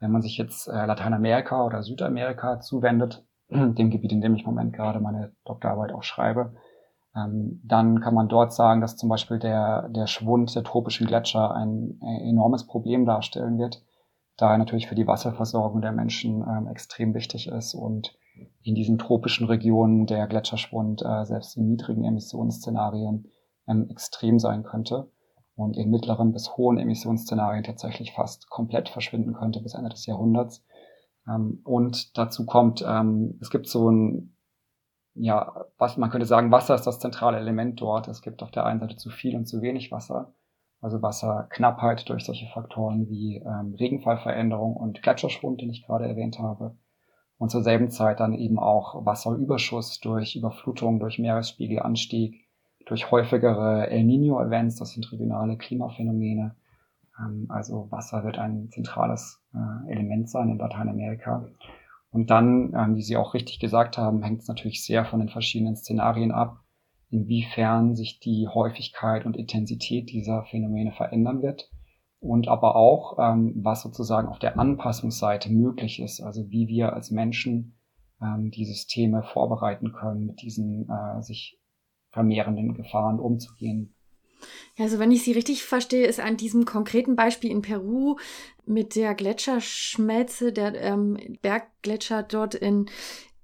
Wenn 0.00 0.10
man 0.10 0.20
sich 0.20 0.36
jetzt 0.36 0.68
äh, 0.68 0.84
Lateinamerika 0.84 1.64
oder 1.64 1.82
Südamerika 1.82 2.60
zuwendet, 2.60 3.24
dem 3.50 3.90
Gebiet, 3.90 4.12
in 4.12 4.20
dem 4.20 4.34
ich 4.34 4.42
im 4.42 4.50
Moment 4.50 4.74
gerade 4.74 5.00
meine 5.00 5.32
Doktorarbeit 5.44 5.92
auch 5.92 6.02
schreibe, 6.02 6.54
ähm, 7.16 7.60
dann 7.64 8.00
kann 8.00 8.14
man 8.14 8.28
dort 8.28 8.52
sagen, 8.52 8.80
dass 8.80 8.96
zum 8.96 9.08
Beispiel 9.08 9.38
der, 9.38 9.88
der 9.88 10.06
Schwund 10.06 10.54
der 10.54 10.64
tropischen 10.64 11.06
Gletscher 11.06 11.54
ein, 11.54 11.98
ein 12.02 12.20
enormes 12.28 12.66
Problem 12.66 13.04
darstellen 13.06 13.58
wird, 13.58 13.82
da 14.36 14.52
er 14.52 14.58
natürlich 14.58 14.86
für 14.86 14.94
die 14.94 15.06
Wasserversorgung 15.06 15.82
der 15.82 15.92
Menschen 15.92 16.42
ähm, 16.42 16.68
extrem 16.68 17.14
wichtig 17.14 17.48
ist 17.48 17.74
und 17.74 18.16
in 18.62 18.74
diesen 18.74 18.98
tropischen 18.98 19.46
Regionen 19.46 20.06
der 20.06 20.26
Gletscherschwund 20.26 21.02
äh, 21.02 21.24
selbst 21.24 21.56
in 21.56 21.66
niedrigen 21.66 22.04
Emissionsszenarien 22.04 23.26
ähm, 23.68 23.88
extrem 23.90 24.38
sein 24.38 24.62
könnte 24.62 25.10
und 25.54 25.76
in 25.76 25.90
mittleren 25.90 26.32
bis 26.32 26.56
hohen 26.56 26.78
Emissionsszenarien 26.78 27.64
tatsächlich 27.64 28.12
fast 28.12 28.48
komplett 28.48 28.88
verschwinden 28.88 29.34
könnte 29.34 29.60
bis 29.60 29.74
Ende 29.74 29.90
des 29.90 30.06
Jahrhunderts. 30.06 30.64
Ähm, 31.28 31.60
und 31.64 32.16
dazu 32.16 32.46
kommt, 32.46 32.84
ähm, 32.86 33.38
es 33.40 33.50
gibt 33.50 33.68
so 33.68 33.90
ein 33.90 34.36
ja, 35.14 35.66
was 35.76 35.96
man 35.96 36.10
könnte 36.10 36.26
sagen, 36.26 36.52
Wasser 36.52 36.74
ist 36.74 36.86
das 36.86 36.98
zentrale 37.00 37.38
Element 37.38 37.80
dort. 37.80 38.08
Es 38.08 38.22
gibt 38.22 38.42
auf 38.42 38.50
der 38.50 38.64
einen 38.64 38.80
Seite 38.80 38.96
zu 38.96 39.10
viel 39.10 39.36
und 39.36 39.46
zu 39.46 39.60
wenig 39.60 39.90
Wasser. 39.90 40.34
Also 40.80 41.02
Wasserknappheit 41.02 42.08
durch 42.08 42.24
solche 42.24 42.46
Faktoren 42.46 43.08
wie 43.10 43.36
ähm, 43.36 43.74
Regenfallveränderung 43.74 44.76
und 44.76 45.02
Gletscherschwund, 45.02 45.60
den 45.60 45.70
ich 45.70 45.84
gerade 45.84 46.06
erwähnt 46.06 46.38
habe. 46.38 46.78
Und 47.36 47.50
zur 47.50 47.62
selben 47.62 47.90
Zeit 47.90 48.20
dann 48.20 48.34
eben 48.34 48.58
auch 48.58 49.04
Wasserüberschuss 49.04 50.00
durch 50.00 50.36
Überflutung, 50.36 51.00
durch 51.00 51.18
Meeresspiegelanstieg, 51.18 52.48
durch 52.90 53.12
häufigere 53.12 53.88
El 53.88 54.02
Nino-Events, 54.02 54.76
das 54.76 54.90
sind 54.90 55.10
regionale 55.12 55.56
Klimaphänomene. 55.56 56.56
Ähm, 57.20 57.46
also 57.48 57.86
Wasser 57.90 58.24
wird 58.24 58.36
ein 58.36 58.68
zentrales 58.70 59.40
äh, 59.54 59.92
Element 59.92 60.28
sein 60.28 60.48
in 60.48 60.58
Lateinamerika. 60.58 61.46
Und 62.10 62.30
dann, 62.30 62.74
ähm, 62.74 62.96
wie 62.96 63.02
Sie 63.02 63.16
auch 63.16 63.34
richtig 63.34 63.60
gesagt 63.60 63.96
haben, 63.96 64.24
hängt 64.24 64.40
es 64.40 64.48
natürlich 64.48 64.84
sehr 64.84 65.04
von 65.04 65.20
den 65.20 65.28
verschiedenen 65.28 65.76
Szenarien 65.76 66.32
ab, 66.32 66.64
inwiefern 67.10 67.94
sich 67.94 68.18
die 68.18 68.48
Häufigkeit 68.48 69.24
und 69.24 69.36
Intensität 69.36 70.10
dieser 70.10 70.42
Phänomene 70.46 70.90
verändern 70.90 71.42
wird 71.42 71.70
und 72.18 72.48
aber 72.48 72.74
auch, 72.74 73.18
ähm, 73.20 73.54
was 73.62 73.82
sozusagen 73.82 74.26
auf 74.26 74.40
der 74.40 74.58
Anpassungsseite 74.58 75.48
möglich 75.48 76.02
ist, 76.02 76.20
also 76.20 76.50
wie 76.50 76.66
wir 76.66 76.92
als 76.92 77.10
Menschen 77.10 77.76
die 78.22 78.66
Systeme 78.66 79.22
vorbereiten 79.22 79.94
können, 79.94 80.26
mit 80.26 80.42
diesen 80.42 80.90
äh, 80.90 81.22
sich 81.22 81.59
vermehrenden 82.10 82.74
Gefahren 82.74 83.18
umzugehen. 83.18 83.94
Also 84.78 84.98
wenn 84.98 85.12
ich 85.12 85.22
Sie 85.22 85.32
richtig 85.32 85.64
verstehe, 85.64 86.06
ist 86.06 86.20
an 86.20 86.36
diesem 86.36 86.64
konkreten 86.64 87.16
Beispiel 87.16 87.50
in 87.50 87.62
Peru 87.62 88.16
mit 88.64 88.96
der 88.96 89.14
Gletscherschmelze, 89.14 90.52
der 90.52 90.74
ähm, 90.80 91.18
Berggletscher 91.42 92.22
dort 92.22 92.54
in, 92.54 92.86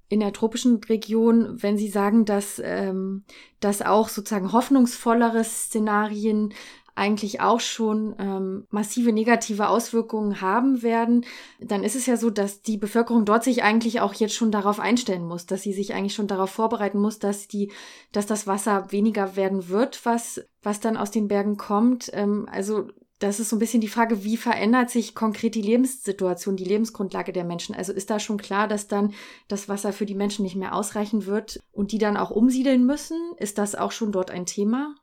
in 0.09 0.21
der 0.21 0.33
tropischen 0.33 0.83
Region, 0.85 1.63
wenn 1.63 1.77
Sie 1.77 1.89
sagen, 1.89 2.25
dass, 2.25 2.61
ähm, 2.65 3.25
dass 3.61 3.83
auch 3.83 4.09
sozusagen 4.09 4.53
hoffnungsvollere 4.53 5.45
Szenarien 5.45 6.55
eigentlich 6.97 7.41
auch 7.41 7.61
schon 7.61 8.17
ähm, 8.19 8.67
massive 8.71 9.13
negative 9.13 9.69
Auswirkungen 9.69 10.41
haben 10.41 10.83
werden, 10.83 11.25
dann 11.61 11.85
ist 11.85 11.95
es 11.95 12.07
ja 12.07 12.17
so, 12.17 12.31
dass 12.31 12.63
die 12.63 12.79
Bevölkerung 12.79 13.25
dort 13.25 13.45
sich 13.45 13.63
eigentlich 13.63 14.01
auch 14.01 14.15
jetzt 14.15 14.35
schon 14.35 14.51
darauf 14.51 14.81
einstellen 14.81 15.27
muss, 15.27 15.47
dass 15.47 15.63
sie 15.63 15.73
sich 15.73 15.95
eigentlich 15.95 16.15
schon 16.15 16.27
darauf 16.27 16.51
vorbereiten 16.51 16.99
muss, 16.99 17.19
dass 17.19 17.49
die, 17.49 17.71
dass 18.13 18.27
das 18.27 18.47
Wasser 18.47 18.91
weniger 18.91 19.37
werden 19.37 19.69
wird, 19.69 20.05
was, 20.05 20.41
was 20.63 20.81
dann 20.81 20.97
aus 20.97 21.11
den 21.11 21.29
Bergen 21.29 21.57
kommt. 21.57 22.11
Ähm, 22.15 22.49
also 22.51 22.89
das 23.19 23.41
ist 23.41 23.49
so 23.49 23.57
ein 23.57 23.61
bisschen 23.61 23.81
die 23.81 23.89
Frage, 23.89 24.25
wie 24.25 24.37
verändert 24.37 24.91
sich 24.91 25.15
konkret 25.15 25.55
die 25.55 25.63
Lebenssituation, 25.63 26.57
die 26.57 26.65
Lebensgrundlage 26.65 27.33
der 27.33 27.45
Menschen? 27.45 27.75
Also 27.75 27.93
ist 27.93 28.11
da 28.11 28.19
schon 28.19 28.37
klar, 28.37 28.69
dass 28.69 28.89
dann 28.89 29.15
das 29.49 29.69
Wasser 29.69 29.93
für 29.93 30.05
die 30.05 30.15
Menschen 30.15 30.43
nicht 30.43 30.57
mehr 30.57 30.75
ausreichen 30.75 31.25
wird 31.25 31.61
und 31.73 31.93
die 31.93 31.99
dann 31.99 32.17
auch 32.19 32.31
umsiedeln 32.31 32.85
müssen? 32.85 33.19
Ist 33.39 33.57
das 33.59 33.75
auch 33.75 33.93
schon 33.93 34.13
dort 34.13 34.31
ein 34.31 34.45
Thema? 34.45 34.95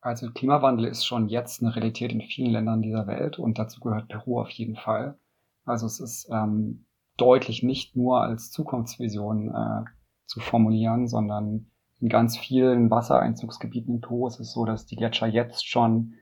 Also 0.00 0.30
Klimawandel 0.30 0.86
ist 0.86 1.04
schon 1.04 1.28
jetzt 1.28 1.62
eine 1.62 1.74
Realität 1.74 2.12
in 2.12 2.20
vielen 2.20 2.52
Ländern 2.52 2.82
dieser 2.82 3.06
Welt 3.06 3.38
und 3.38 3.58
dazu 3.58 3.80
gehört 3.80 4.08
Peru 4.08 4.40
auf 4.40 4.50
jeden 4.50 4.76
Fall. 4.76 5.18
Also 5.64 5.86
es 5.86 6.00
ist 6.00 6.28
ähm, 6.30 6.86
deutlich 7.16 7.62
nicht 7.62 7.96
nur 7.96 8.22
als 8.22 8.50
Zukunftsvision 8.50 9.48
äh, 9.48 9.84
zu 10.26 10.40
formulieren, 10.40 11.08
sondern 11.08 11.70
in 12.00 12.08
ganz 12.08 12.38
vielen 12.38 12.90
Wassereinzugsgebieten 12.90 13.96
in 13.96 14.00
Peru 14.00 14.28
ist 14.28 14.38
es 14.38 14.52
so, 14.52 14.64
dass 14.64 14.86
die 14.86 14.96
Gletscher 14.96 15.26
jetzt 15.26 15.66
schon 15.66 16.14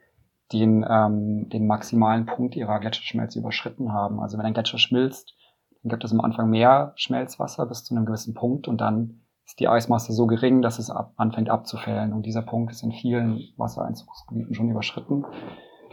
den, 0.53 0.85
ähm, 0.89 1.49
den 1.51 1.67
maximalen 1.67 2.25
Punkt 2.25 2.57
ihrer 2.57 2.81
Gletscherschmelze 2.81 3.41
überschritten 3.41 3.93
haben. 3.93 4.21
Also 4.21 4.39
wenn 4.39 4.47
ein 4.47 4.55
Gletscher 4.55 4.79
schmilzt, 4.79 5.35
dann 5.83 5.91
gibt 5.91 6.05
es 6.05 6.13
am 6.13 6.21
Anfang 6.21 6.49
mehr 6.49 6.93
Schmelzwasser 6.97 7.67
bis 7.67 7.85
zu 7.85 7.95
einem 7.95 8.07
gewissen 8.07 8.35
Punkt 8.35 8.69
und 8.69 8.81
dann 8.81 9.26
ist 9.47 9.61
die 9.61 9.69
Eismasse 9.69 10.13
so 10.13 10.27
gering, 10.27 10.61
dass 10.61 10.79
es 10.79 10.91
ab, 10.91 11.13
anfängt 11.17 11.49
abzufällen. 11.49 12.13
Und 12.13 12.27
dieser 12.27 12.43
Punkt 12.43 12.73
ist 12.73 12.83
in 12.83 12.93
vielen 12.93 13.41
Wassereinzugsgebieten 13.57 14.55
schon 14.55 14.71
überschritten. 14.71 15.25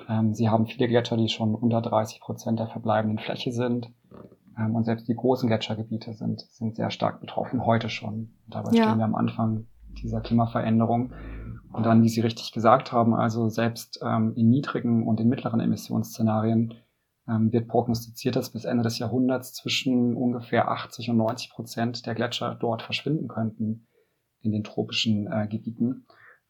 Ähm, 0.10 0.33
sie 0.33 0.50
haben 0.50 0.65
viele 0.65 0.88
Gletscher, 0.88 1.17
die 1.17 1.29
schon 1.29 1.53
unter 1.53 1.81
30 1.81 2.19
Prozent 2.19 2.60
der 2.60 2.67
verbleibenden 2.67 3.19
Fläche 3.19 3.51
sind. 3.51 3.91
Ähm, 4.57 4.75
und 4.75 4.86
selbst 4.86 5.07
die 5.07 5.15
großen 5.15 5.48
Gletschergebiete 5.48 6.13
sind, 6.13 6.41
sind 6.41 6.75
sehr 6.75 6.89
stark 6.89 7.22
betroffen, 7.22 7.65
heute 7.65 7.89
schon. 7.89 8.13
Und 8.45 8.55
dabei 8.55 8.72
ja. 8.72 8.86
stehen 8.86 8.98
wir 8.98 9.05
am 9.05 9.15
Anfang 9.15 9.67
dieser 10.01 10.22
Klimaveränderung. 10.22 11.13
Und 11.72 11.86
dann, 11.86 12.03
wie 12.03 12.10
Sie 12.10 12.22
richtig 12.22 12.51
gesagt 12.51 12.91
haben, 12.91 13.13
also 13.13 13.50
selbst 13.50 14.00
ähm, 14.03 14.33
in 14.36 14.50
niedrigen 14.50 15.07
und 15.07 15.19
in 15.19 15.29
mittleren 15.29 15.60
Emissionsszenarien 15.60 16.74
wird 17.25 17.70
prognostiziert, 17.70 18.36
dass 18.36 18.51
bis 18.51 18.65
Ende 18.65 18.84
des 18.84 19.00
Jahrhunderts 19.00 19.53
zwischen 19.53 20.15
ungefähr 20.15 20.70
80 20.70 21.10
und 21.10 21.18
90 21.18 21.51
Prozent 21.51 22.06
der 22.06 22.15
Gletscher 22.15 22.56
dort 22.56 22.82
verschwinden 22.82 23.30
könnten 23.30 23.88
in 24.42 24.51
den 24.51 24.63
tropischen 24.63 25.32
äh, 25.32 25.48
Gebieten. 25.48 26.06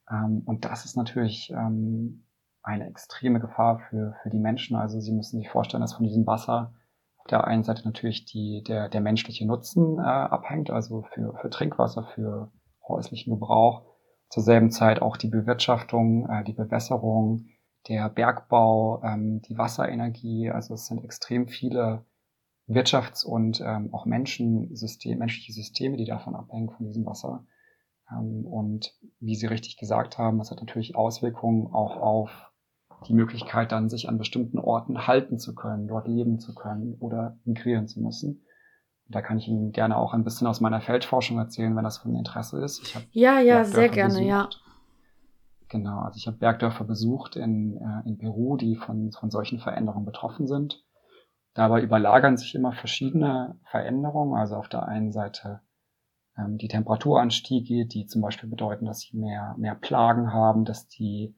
Ähm, 0.09 0.41
und 0.45 0.65
das 0.65 0.85
ist 0.85 0.97
natürlich 0.97 1.51
ähm, 1.51 2.25
eine 2.63 2.87
extreme 2.87 3.39
Gefahr 3.39 3.79
für, 3.89 4.15
für 4.23 4.29
die 4.29 4.39
Menschen. 4.39 4.75
Also 4.75 4.99
Sie 4.99 5.11
müssen 5.11 5.37
sich 5.37 5.49
vorstellen, 5.49 5.81
dass 5.81 5.93
von 5.93 6.05
diesem 6.05 6.25
Wasser 6.25 6.73
auf 7.17 7.27
der 7.27 7.45
einen 7.45 7.63
Seite 7.63 7.85
natürlich 7.85 8.25
die, 8.25 8.63
der, 8.67 8.89
der 8.89 9.01
menschliche 9.01 9.45
Nutzen 9.45 9.99
äh, 9.99 10.01
abhängt, 10.01 10.71
also 10.71 11.03
für, 11.13 11.35
für 11.39 11.49
Trinkwasser, 11.49 12.03
für 12.15 12.51
häuslichen 12.87 13.33
Gebrauch 13.33 13.83
zur 14.29 14.43
selben 14.43 14.71
Zeit 14.71 15.01
auch 15.01 15.15
die 15.17 15.29
Bewirtschaftung, 15.29 16.27
äh, 16.27 16.43
die 16.43 16.53
Bewässerung, 16.53 17.45
der 17.87 18.09
Bergbau, 18.09 19.01
ähm, 19.03 19.41
die 19.41 19.57
Wasserenergie. 19.57 20.49
Also 20.49 20.73
es 20.73 20.87
sind 20.87 21.03
extrem 21.03 21.47
viele 21.47 22.05
Wirtschafts- 22.67 23.25
und 23.25 23.61
ähm, 23.61 23.93
auch 23.93 24.05
Menschensystem, 24.05 25.19
menschliche 25.19 25.53
Systeme, 25.53 25.97
die 25.97 26.05
davon 26.05 26.35
abhängen, 26.35 26.69
von 26.69 26.85
diesem 26.85 27.05
Wasser. 27.05 27.45
Ähm, 28.11 28.45
und 28.45 28.93
wie 29.19 29.35
Sie 29.35 29.47
richtig 29.47 29.77
gesagt 29.77 30.17
haben, 30.17 30.37
das 30.37 30.51
hat 30.51 30.59
natürlich 30.59 30.95
Auswirkungen 30.95 31.73
auch 31.73 31.97
auf 31.97 32.51
die 33.07 33.13
Möglichkeit, 33.13 33.71
dann 33.73 33.89
sich 33.89 34.07
an 34.07 34.17
bestimmten 34.17 34.59
Orten 34.59 35.07
halten 35.07 35.37
zu 35.37 35.53
können, 35.55 35.87
dort 35.87 36.07
leben 36.07 36.39
zu 36.39 36.55
können 36.55 36.95
oder 36.99 37.37
migrieren 37.43 37.87
zu 37.87 37.99
müssen. 37.99 38.45
Da 39.07 39.21
kann 39.21 39.37
ich 39.37 39.47
Ihnen 39.49 39.73
gerne 39.73 39.97
auch 39.97 40.13
ein 40.13 40.23
bisschen 40.23 40.47
aus 40.47 40.61
meiner 40.61 40.79
Feldforschung 40.79 41.37
erzählen, 41.37 41.75
wenn 41.75 41.83
das 41.83 41.97
von 41.97 42.15
Interesse 42.15 42.63
ist. 42.63 42.95
ja, 43.11 43.39
ja, 43.41 43.65
sehr 43.65 43.89
gerne, 43.89 44.13
besucht. 44.13 44.27
ja. 44.27 44.49
Genau, 45.73 46.01
also 46.01 46.17
ich 46.17 46.27
habe 46.27 46.37
Bergdörfer 46.37 46.83
besucht 46.83 47.35
in, 47.35 47.77
äh, 47.77 48.07
in 48.07 48.19
Peru, 48.19 48.57
die 48.57 48.75
von, 48.75 49.11
von 49.11 49.31
solchen 49.31 49.57
Veränderungen 49.57 50.05
betroffen 50.05 50.45
sind. 50.45 50.85
Dabei 51.55 51.81
überlagern 51.81 52.37
sich 52.37 52.53
immer 52.53 52.73
verschiedene 52.73 53.59
Veränderungen. 53.71 54.39
Also 54.39 54.55
auf 54.55 54.69
der 54.69 54.87
einen 54.87 55.11
Seite 55.11 55.61
ähm, 56.37 56.59
die 56.59 56.67
Temperaturanstiege, 56.67 57.87
die 57.87 58.05
zum 58.05 58.21
Beispiel 58.21 58.51
bedeuten, 58.51 58.85
dass 58.85 58.99
sie 58.99 59.17
mehr, 59.17 59.55
mehr 59.57 59.73
Plagen 59.73 60.31
haben, 60.31 60.63
dass 60.63 60.87
die, 60.89 61.35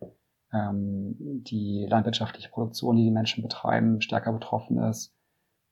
ähm, 0.51 1.15
die 1.17 1.87
landwirtschaftliche 1.89 2.49
Produktion, 2.49 2.97
die 2.97 3.05
die 3.05 3.11
Menschen 3.11 3.41
betreiben, 3.41 4.01
stärker 4.01 4.33
betroffen 4.33 4.79
ist. 4.79 5.15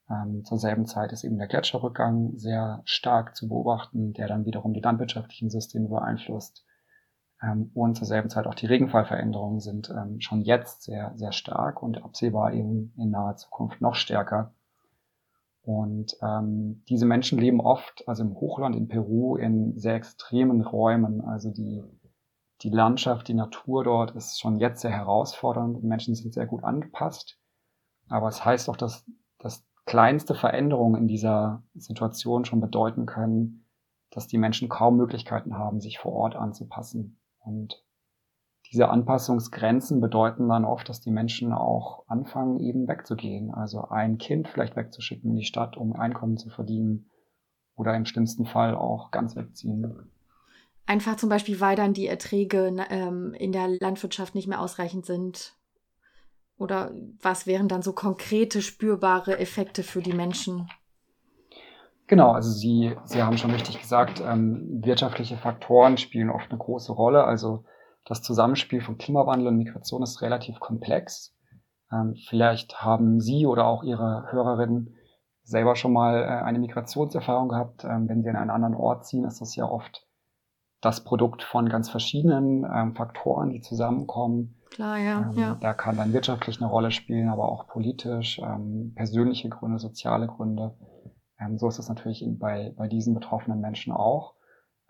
Ähm, 0.08 0.42
zur 0.42 0.56
selben 0.56 0.86
Zeit 0.86 1.12
ist 1.12 1.24
eben 1.24 1.36
der 1.36 1.48
Gletscherrückgang 1.48 2.38
sehr 2.38 2.80
stark 2.86 3.36
zu 3.36 3.46
beobachten, 3.46 4.14
der 4.14 4.26
dann 4.26 4.46
wiederum 4.46 4.72
die 4.72 4.80
landwirtschaftlichen 4.80 5.50
Systeme 5.50 5.90
beeinflusst. 5.90 6.64
Ähm, 7.44 7.70
und 7.74 7.96
zur 7.96 8.06
selben 8.06 8.30
Zeit 8.30 8.46
auch 8.46 8.54
die 8.54 8.66
Regenfallveränderungen 8.66 9.60
sind 9.60 9.90
ähm, 9.90 10.20
schon 10.20 10.42
jetzt 10.42 10.82
sehr, 10.82 11.12
sehr 11.16 11.32
stark 11.32 11.82
und 11.82 12.02
absehbar 12.02 12.52
eben 12.52 12.94
in 12.96 13.10
naher 13.10 13.36
Zukunft 13.36 13.80
noch 13.80 13.94
stärker. 13.94 14.54
Und 15.62 16.16
ähm, 16.20 16.82
diese 16.88 17.06
Menschen 17.06 17.38
leben 17.38 17.60
oft, 17.60 18.06
also 18.06 18.22
im 18.22 18.34
Hochland 18.34 18.76
in 18.76 18.88
Peru, 18.88 19.36
in 19.36 19.78
sehr 19.78 19.94
extremen 19.94 20.60
Räumen. 20.60 21.22
Also 21.22 21.50
die, 21.50 21.82
die 22.60 22.68
Landschaft, 22.68 23.28
die 23.28 23.34
Natur 23.34 23.84
dort 23.84 24.14
ist 24.14 24.38
schon 24.38 24.58
jetzt 24.58 24.82
sehr 24.82 24.90
herausfordernd. 24.90 25.82
Die 25.82 25.86
Menschen 25.86 26.14
sind 26.14 26.34
sehr 26.34 26.46
gut 26.46 26.64
angepasst. 26.64 27.38
Aber 28.08 28.28
es 28.28 28.44
heißt 28.44 28.68
auch, 28.68 28.76
dass, 28.76 29.06
dass 29.38 29.66
kleinste 29.86 30.34
Veränderungen 30.34 31.00
in 31.00 31.08
dieser 31.08 31.62
Situation 31.74 32.44
schon 32.44 32.60
bedeuten 32.60 33.06
können, 33.06 33.64
dass 34.10 34.26
die 34.26 34.38
Menschen 34.38 34.68
kaum 34.68 34.98
Möglichkeiten 34.98 35.56
haben, 35.56 35.80
sich 35.80 35.98
vor 35.98 36.12
Ort 36.12 36.36
anzupassen. 36.36 37.18
Und 37.44 37.82
diese 38.72 38.88
Anpassungsgrenzen 38.88 40.00
bedeuten 40.00 40.48
dann 40.48 40.64
oft, 40.64 40.88
dass 40.88 41.00
die 41.00 41.10
Menschen 41.10 41.52
auch 41.52 42.04
anfangen, 42.08 42.58
eben 42.58 42.88
wegzugehen. 42.88 43.52
Also 43.52 43.88
ein 43.88 44.18
Kind 44.18 44.48
vielleicht 44.48 44.76
wegzuschicken 44.76 45.30
in 45.30 45.36
die 45.36 45.44
Stadt, 45.44 45.76
um 45.76 45.94
Einkommen 45.94 46.36
zu 46.36 46.50
verdienen 46.50 47.10
oder 47.76 47.94
im 47.94 48.04
schlimmsten 48.04 48.46
Fall 48.46 48.74
auch 48.74 49.10
ganz 49.10 49.36
wegziehen. 49.36 50.10
Einfach 50.86 51.16
zum 51.16 51.28
Beispiel, 51.28 51.60
weil 51.60 51.76
dann 51.76 51.94
die 51.94 52.06
Erträge 52.06 52.74
ähm, 52.90 53.34
in 53.34 53.52
der 53.52 53.68
Landwirtschaft 53.68 54.34
nicht 54.34 54.48
mehr 54.48 54.60
ausreichend 54.60 55.06
sind 55.06 55.54
oder 56.56 56.92
was 57.20 57.46
wären 57.46 57.68
dann 57.68 57.82
so 57.82 57.92
konkrete, 57.92 58.62
spürbare 58.62 59.38
Effekte 59.38 59.82
für 59.82 60.02
die 60.02 60.12
Menschen? 60.12 60.68
Genau, 62.06 62.32
also 62.32 62.50
Sie, 62.50 62.94
Sie 63.04 63.22
haben 63.22 63.38
schon 63.38 63.50
richtig 63.50 63.80
gesagt, 63.80 64.22
ähm, 64.24 64.82
wirtschaftliche 64.84 65.36
Faktoren 65.36 65.96
spielen 65.96 66.30
oft 66.30 66.50
eine 66.50 66.58
große 66.58 66.92
Rolle. 66.92 67.24
Also 67.24 67.64
das 68.04 68.22
Zusammenspiel 68.22 68.82
von 68.82 68.98
Klimawandel 68.98 69.48
und 69.48 69.56
Migration 69.56 70.02
ist 70.02 70.20
relativ 70.20 70.60
komplex. 70.60 71.34
Ähm, 71.90 72.14
vielleicht 72.28 72.82
haben 72.82 73.20
Sie 73.20 73.46
oder 73.46 73.66
auch 73.66 73.82
Ihre 73.82 74.26
Hörerinnen 74.30 74.96
selber 75.42 75.76
schon 75.76 75.92
mal 75.92 76.22
äh, 76.22 76.26
eine 76.26 76.58
Migrationserfahrung 76.58 77.48
gehabt. 77.48 77.84
Ähm, 77.84 78.08
wenn 78.08 78.22
Sie 78.22 78.28
an 78.28 78.36
einen 78.36 78.50
anderen 78.50 78.74
Ort 78.74 79.06
ziehen, 79.06 79.24
ist 79.24 79.40
das 79.40 79.56
ja 79.56 79.64
oft 79.64 80.06
das 80.82 81.02
Produkt 81.02 81.42
von 81.42 81.70
ganz 81.70 81.88
verschiedenen 81.88 82.66
ähm, 82.70 82.94
Faktoren, 82.94 83.50
die 83.50 83.62
zusammenkommen. 83.62 84.60
Klar, 84.70 84.98
ja, 84.98 85.30
ähm, 85.30 85.38
ja. 85.38 85.56
Da 85.60 85.72
kann 85.72 85.96
dann 85.96 86.12
wirtschaftlich 86.12 86.60
eine 86.60 86.68
Rolle 86.68 86.90
spielen, 86.90 87.30
aber 87.30 87.50
auch 87.50 87.66
politisch, 87.66 88.38
ähm, 88.40 88.92
persönliche 88.94 89.48
Gründe, 89.48 89.78
soziale 89.78 90.26
Gründe. 90.26 90.74
Ähm, 91.44 91.58
so 91.58 91.68
ist 91.68 91.78
es 91.78 91.88
natürlich 91.88 92.24
bei, 92.38 92.72
bei 92.76 92.88
diesen 92.88 93.14
betroffenen 93.14 93.60
Menschen 93.60 93.92
auch. 93.92 94.34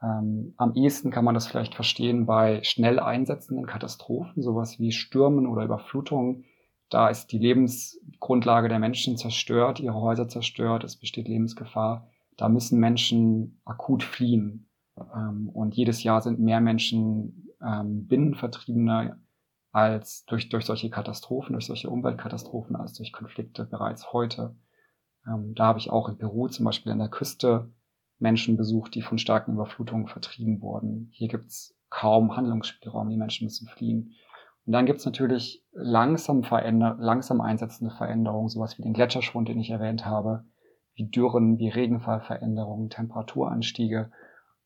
Ähm, 0.02 0.54
am 0.56 0.74
ehesten 0.74 1.10
kann 1.10 1.24
man 1.24 1.34
das 1.34 1.46
vielleicht 1.46 1.74
verstehen 1.74 2.26
bei 2.26 2.62
schnell 2.62 2.98
einsetzenden 2.98 3.66
Katastrophen, 3.66 4.42
sowas 4.42 4.78
wie 4.78 4.92
Stürmen 4.92 5.46
oder 5.46 5.64
Überflutungen. 5.64 6.44
Da 6.90 7.08
ist 7.08 7.28
die 7.32 7.38
Lebensgrundlage 7.38 8.68
der 8.68 8.78
Menschen 8.78 9.16
zerstört, 9.16 9.80
ihre 9.80 10.00
Häuser 10.00 10.28
zerstört, 10.28 10.84
es 10.84 10.96
besteht 10.96 11.28
Lebensgefahr. 11.28 12.08
Da 12.36 12.48
müssen 12.48 12.80
Menschen 12.80 13.60
akut 13.64 14.02
fliehen. 14.02 14.68
Ähm, 14.96 15.48
und 15.48 15.74
jedes 15.74 16.02
Jahr 16.02 16.20
sind 16.20 16.40
mehr 16.40 16.60
Menschen 16.60 17.50
ähm, 17.62 18.06
Binnenvertriebene 18.06 19.18
als 19.72 20.24
durch, 20.26 20.48
durch 20.50 20.66
solche 20.66 20.90
Katastrophen, 20.90 21.54
durch 21.54 21.66
solche 21.66 21.90
Umweltkatastrophen, 21.90 22.76
als 22.76 22.92
durch 22.92 23.12
Konflikte 23.12 23.64
bereits 23.64 24.12
heute. 24.12 24.54
Ähm, 25.26 25.54
da 25.54 25.66
habe 25.66 25.78
ich 25.78 25.90
auch 25.90 26.08
in 26.08 26.18
Peru 26.18 26.48
zum 26.48 26.64
Beispiel 26.64 26.92
an 26.92 26.98
der 26.98 27.08
Küste 27.08 27.70
Menschen 28.18 28.56
besucht, 28.56 28.94
die 28.94 29.02
von 29.02 29.18
starken 29.18 29.54
Überflutungen 29.54 30.06
vertrieben 30.06 30.60
wurden. 30.60 31.08
Hier 31.12 31.28
gibt's 31.28 31.76
kaum 31.90 32.36
Handlungsspielraum, 32.36 33.08
die 33.08 33.16
Menschen 33.16 33.44
müssen 33.44 33.68
fliehen. 33.68 34.14
Und 34.66 34.72
dann 34.72 34.86
gibt's 34.86 35.04
natürlich 35.04 35.64
langsam, 35.72 36.42
veränder 36.42 36.96
langsam 36.98 37.40
einsetzende 37.40 37.94
Veränderungen, 37.94 38.48
sowas 38.48 38.78
wie 38.78 38.82
den 38.82 38.94
Gletscherschwund, 38.94 39.48
den 39.48 39.60
ich 39.60 39.70
erwähnt 39.70 40.06
habe, 40.06 40.44
wie 40.94 41.08
Dürren, 41.08 41.58
wie 41.58 41.68
Regenfallveränderungen, 41.68 42.88
Temperaturanstiege. 42.88 44.10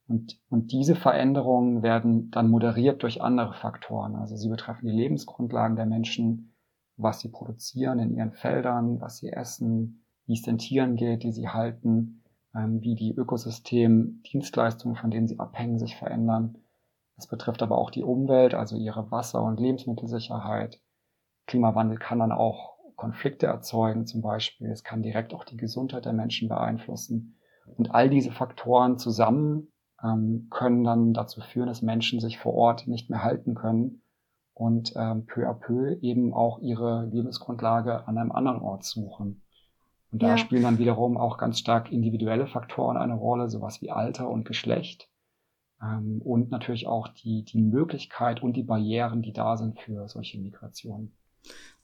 Und, 0.06 0.40
und 0.48 0.72
diese 0.72 0.94
Veränderungen 0.94 1.82
werden 1.82 2.30
dann 2.30 2.48
moderiert 2.48 3.02
durch 3.02 3.20
andere 3.20 3.54
Faktoren. 3.54 4.14
Also 4.14 4.36
sie 4.36 4.48
betreffen 4.48 4.86
die 4.86 4.96
Lebensgrundlagen 4.96 5.76
der 5.76 5.86
Menschen, 5.86 6.54
was 6.96 7.20
sie 7.20 7.28
produzieren 7.28 7.98
in 7.98 8.14
ihren 8.14 8.32
Feldern, 8.32 9.00
was 9.00 9.18
sie 9.18 9.28
essen, 9.28 10.04
wie 10.28 10.34
es 10.34 10.42
den 10.42 10.58
Tieren 10.58 10.94
geht, 10.94 11.24
die 11.24 11.32
sie 11.32 11.48
halten, 11.48 12.22
ähm, 12.54 12.80
wie 12.82 12.94
die 12.94 13.14
Ökosystemdienstleistungen, 13.14 14.96
von 14.96 15.10
denen 15.10 15.26
sie 15.26 15.40
abhängen, 15.40 15.78
sich 15.78 15.96
verändern. 15.96 16.58
Es 17.16 17.26
betrifft 17.26 17.62
aber 17.62 17.78
auch 17.78 17.90
die 17.90 18.04
Umwelt, 18.04 18.54
also 18.54 18.76
ihre 18.76 19.10
Wasser- 19.10 19.42
und 19.42 19.58
Lebensmittelsicherheit. 19.58 20.80
Klimawandel 21.46 21.98
kann 21.98 22.20
dann 22.20 22.30
auch 22.30 22.76
Konflikte 22.94 23.46
erzeugen 23.46 24.06
zum 24.06 24.20
Beispiel. 24.20 24.70
Es 24.70 24.84
kann 24.84 25.02
direkt 25.02 25.32
auch 25.32 25.44
die 25.44 25.56
Gesundheit 25.56 26.04
der 26.04 26.12
Menschen 26.12 26.48
beeinflussen. 26.48 27.38
Und 27.76 27.94
all 27.94 28.10
diese 28.10 28.30
Faktoren 28.30 28.98
zusammen 28.98 29.72
ähm, 30.02 30.48
können 30.50 30.84
dann 30.84 31.14
dazu 31.14 31.40
führen, 31.40 31.68
dass 31.68 31.82
Menschen 31.82 32.20
sich 32.20 32.38
vor 32.38 32.54
Ort 32.54 32.86
nicht 32.86 33.08
mehr 33.08 33.24
halten 33.24 33.54
können 33.54 34.02
und 34.52 34.92
ähm, 34.96 35.26
peu 35.26 35.48
à 35.48 35.54
peu 35.54 35.96
eben 36.00 36.34
auch 36.34 36.58
ihre 36.60 37.06
Lebensgrundlage 37.06 38.06
an 38.06 38.18
einem 38.18 38.32
anderen 38.32 38.60
Ort 38.60 38.84
suchen. 38.84 39.42
Und 40.10 40.22
da 40.22 40.28
ja. 40.28 40.38
spielen 40.38 40.62
dann 40.62 40.78
wiederum 40.78 41.16
auch 41.16 41.38
ganz 41.38 41.58
stark 41.58 41.92
individuelle 41.92 42.46
Faktoren 42.46 42.96
eine 42.96 43.14
Rolle, 43.14 43.50
sowas 43.50 43.82
wie 43.82 43.90
Alter 43.90 44.28
und 44.28 44.44
Geschlecht. 44.44 45.10
Ähm, 45.82 46.20
und 46.24 46.50
natürlich 46.50 46.86
auch 46.86 47.08
die, 47.08 47.44
die 47.44 47.60
Möglichkeit 47.60 48.42
und 48.42 48.54
die 48.54 48.62
Barrieren, 48.62 49.22
die 49.22 49.32
da 49.32 49.56
sind 49.56 49.78
für 49.80 50.08
solche 50.08 50.38
Migrationen. 50.38 51.12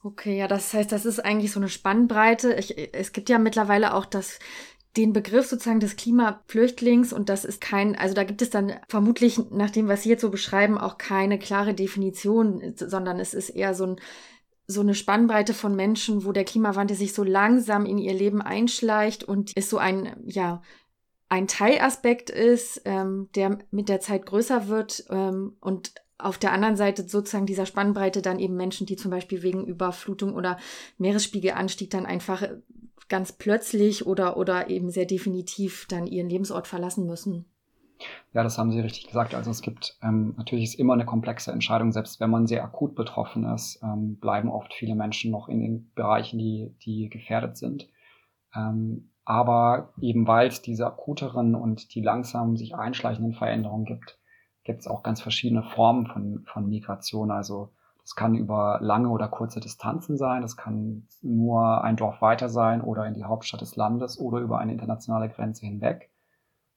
Okay, 0.03 0.37
ja, 0.37 0.47
das 0.47 0.73
heißt, 0.73 0.91
das 0.91 1.05
ist 1.05 1.23
eigentlich 1.23 1.51
so 1.51 1.59
eine 1.59 1.69
Spannbreite. 1.69 2.53
Ich, 2.53 2.93
es 2.93 3.11
gibt 3.11 3.29
ja 3.29 3.39
mittlerweile 3.39 3.93
auch 3.93 4.05
das 4.05 4.39
den 4.97 5.13
Begriff 5.13 5.47
sozusagen 5.47 5.79
des 5.79 5.97
Klimaflüchtlings 5.97 7.11
und 7.11 7.27
das 7.27 7.43
ist 7.43 7.59
kein, 7.59 7.97
also 7.97 8.15
da 8.15 8.23
gibt 8.23 8.41
es 8.41 8.49
dann 8.49 8.73
vermutlich 8.87 9.39
nach 9.51 9.69
dem, 9.69 9.87
was 9.87 10.03
Sie 10.03 10.09
jetzt 10.09 10.21
so 10.21 10.29
beschreiben, 10.29 10.77
auch 10.77 10.97
keine 10.97 11.37
klare 11.37 11.73
Definition, 11.73 12.73
sondern 12.77 13.19
es 13.19 13.33
ist 13.33 13.49
eher 13.49 13.73
so 13.73 13.87
ein 13.87 13.95
so 14.67 14.81
eine 14.81 14.95
Spannbreite 14.95 15.53
von 15.53 15.75
Menschen, 15.75 16.25
wo 16.25 16.31
der 16.31 16.43
Klimawandel 16.43 16.97
sich 16.97 17.13
so 17.13 17.23
langsam 17.23 17.85
in 17.85 17.97
ihr 17.97 18.13
Leben 18.13 18.41
einschleicht 18.41 19.23
und 19.23 19.55
ist 19.55 19.69
so 19.69 19.77
ein, 19.77 20.15
ja, 20.25 20.61
ein 21.29 21.47
Teilaspekt 21.47 22.29
ist, 22.29 22.81
ähm, 22.85 23.29
der 23.35 23.59
mit 23.71 23.89
der 23.89 23.99
Zeit 23.99 24.25
größer 24.25 24.67
wird 24.67 25.05
ähm, 25.09 25.57
und 25.59 25.93
auf 26.17 26.37
der 26.37 26.53
anderen 26.53 26.77
Seite 26.77 27.07
sozusagen 27.07 27.45
dieser 27.45 27.65
Spannbreite 27.65 28.21
dann 28.21 28.39
eben 28.39 28.55
Menschen, 28.55 28.87
die 28.87 28.95
zum 28.95 29.11
Beispiel 29.11 29.43
wegen 29.43 29.65
Überflutung 29.65 30.33
oder 30.33 30.57
Meeresspiegelanstieg 30.97 31.89
dann 31.89 32.05
einfach 32.05 32.43
ganz 33.09 33.33
plötzlich 33.33 34.07
oder, 34.07 34.37
oder 34.37 34.69
eben 34.69 34.89
sehr 34.89 35.05
definitiv 35.05 35.85
dann 35.87 36.07
ihren 36.07 36.29
Lebensort 36.29 36.67
verlassen 36.67 37.05
müssen. 37.05 37.45
Ja, 38.33 38.43
das 38.43 38.57
haben 38.57 38.71
Sie 38.71 38.79
richtig 38.79 39.07
gesagt. 39.07 39.33
Also 39.33 39.51
es 39.51 39.61
gibt 39.61 39.97
ähm, 40.01 40.33
natürlich 40.37 40.65
ist 40.65 40.79
immer 40.79 40.93
eine 40.93 41.05
komplexe 41.05 41.51
Entscheidung, 41.51 41.91
selbst 41.91 42.19
wenn 42.19 42.29
man 42.29 42.47
sehr 42.47 42.63
akut 42.63 42.95
betroffen 42.95 43.45
ist, 43.45 43.79
ähm, 43.81 44.17
bleiben 44.17 44.49
oft 44.49 44.73
viele 44.73 44.95
Menschen 44.95 45.31
noch 45.31 45.47
in 45.47 45.59
den 45.61 45.91
Bereichen, 45.95 46.37
die, 46.37 46.75
die 46.81 47.09
gefährdet 47.09 47.57
sind. 47.57 47.87
Ähm, 48.53 49.11
aber 49.23 49.93
eben 49.99 50.27
weil 50.27 50.47
es 50.47 50.61
diese 50.61 50.85
akuteren 50.85 51.55
und 51.55 51.95
die 51.95 52.01
langsam 52.01 52.57
sich 52.57 52.75
einschleichenden 52.75 53.33
Veränderungen 53.33 53.85
gibt, 53.85 54.19
gibt 54.63 54.81
es 54.81 54.87
auch 54.87 55.01
ganz 55.01 55.21
verschiedene 55.21 55.63
Formen 55.63 56.07
von, 56.07 56.43
von 56.45 56.67
Migration. 56.67 57.31
Also 57.31 57.71
das 58.01 58.15
kann 58.15 58.35
über 58.35 58.79
lange 58.81 59.09
oder 59.09 59.27
kurze 59.27 59.59
Distanzen 59.59 60.15
sein, 60.15 60.43
das 60.43 60.57
kann 60.57 61.07
nur 61.23 61.83
ein 61.83 61.95
Dorf 61.95 62.21
weiter 62.21 62.49
sein 62.49 62.81
oder 62.81 63.07
in 63.07 63.15
die 63.15 63.23
Hauptstadt 63.23 63.61
des 63.61 63.75
Landes 63.75 64.19
oder 64.19 64.39
über 64.39 64.59
eine 64.59 64.73
internationale 64.73 65.29
Grenze 65.29 65.65
hinweg. 65.65 66.11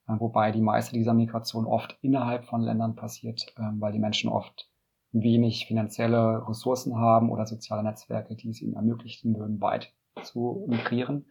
Wobei 0.09 0.53
die 0.53 0.63
meiste 0.63 0.95
dieser 0.95 1.13
Migration 1.13 1.67
oft 1.67 1.99
innerhalb 2.01 2.47
von 2.47 2.63
Ländern 2.63 2.97
passiert, 2.97 3.55
ähm, 3.59 3.81
weil 3.81 3.93
die 3.93 3.99
Menschen 3.99 4.31
oft 4.31 4.71
wenig 5.13 5.67
finanzielle 5.67 6.49
Ressourcen 6.49 6.97
haben 6.97 7.31
oder 7.31 7.47
soziale 7.47 7.83
Netzwerke, 7.83 8.35
die 8.35 8.51
es 8.51 8.63
ihnen 8.63 8.75
ermöglichen 8.75 9.39
würden, 9.39 9.61
weit 9.61 9.93
zu 10.23 10.65
migrieren. 10.69 11.27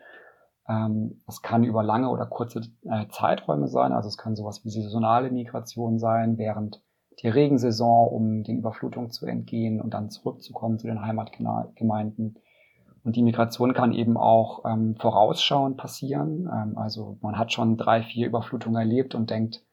Ähm, 0.68 1.24
es 1.28 1.42
kann 1.42 1.64
über 1.64 1.84
lange 1.84 2.10
oder 2.10 2.26
kurze 2.26 2.62
äh, 2.84 3.08
Zeiträume 3.10 3.68
sein, 3.68 3.94
also 3.94 4.10
es 4.10 4.18
kann 4.18 4.36
sowas 4.36 4.64
wie 4.64 4.70
saisonale 4.70 5.32
Migration 5.32 5.98
sein, 5.98 6.38
während 6.38 6.82
die 7.22 7.30
Regensaison, 7.30 8.10
um 8.10 8.44
den 8.44 8.60
Überflutungen 8.60 9.10
zu 9.10 9.26
entgehen 9.26 9.82
und 9.82 9.94
dann 9.94 10.12
zurückzukommen 10.12 10.78
zu 10.78 10.88
den 10.88 11.02
Heimatgemeinden. 11.02 12.38
Und 13.08 13.16
die 13.16 13.24
Migration 13.24 13.74
kann 13.74 13.94
eben 13.94 14.18
auch 14.18 14.66
ähm, 14.66 14.98
vorausschauend 14.98 15.78
passieren. 15.78 16.50
Ähm, 16.54 16.78
also 16.78 17.18
man 17.22 17.38
hat 17.38 17.54
schon 17.54 17.78
drei, 17.78 18.04
vier 18.04 18.28
Überflutungen 18.28 18.78
erlebt 18.78 19.16
und 19.16 19.30
denkt, 19.30 19.64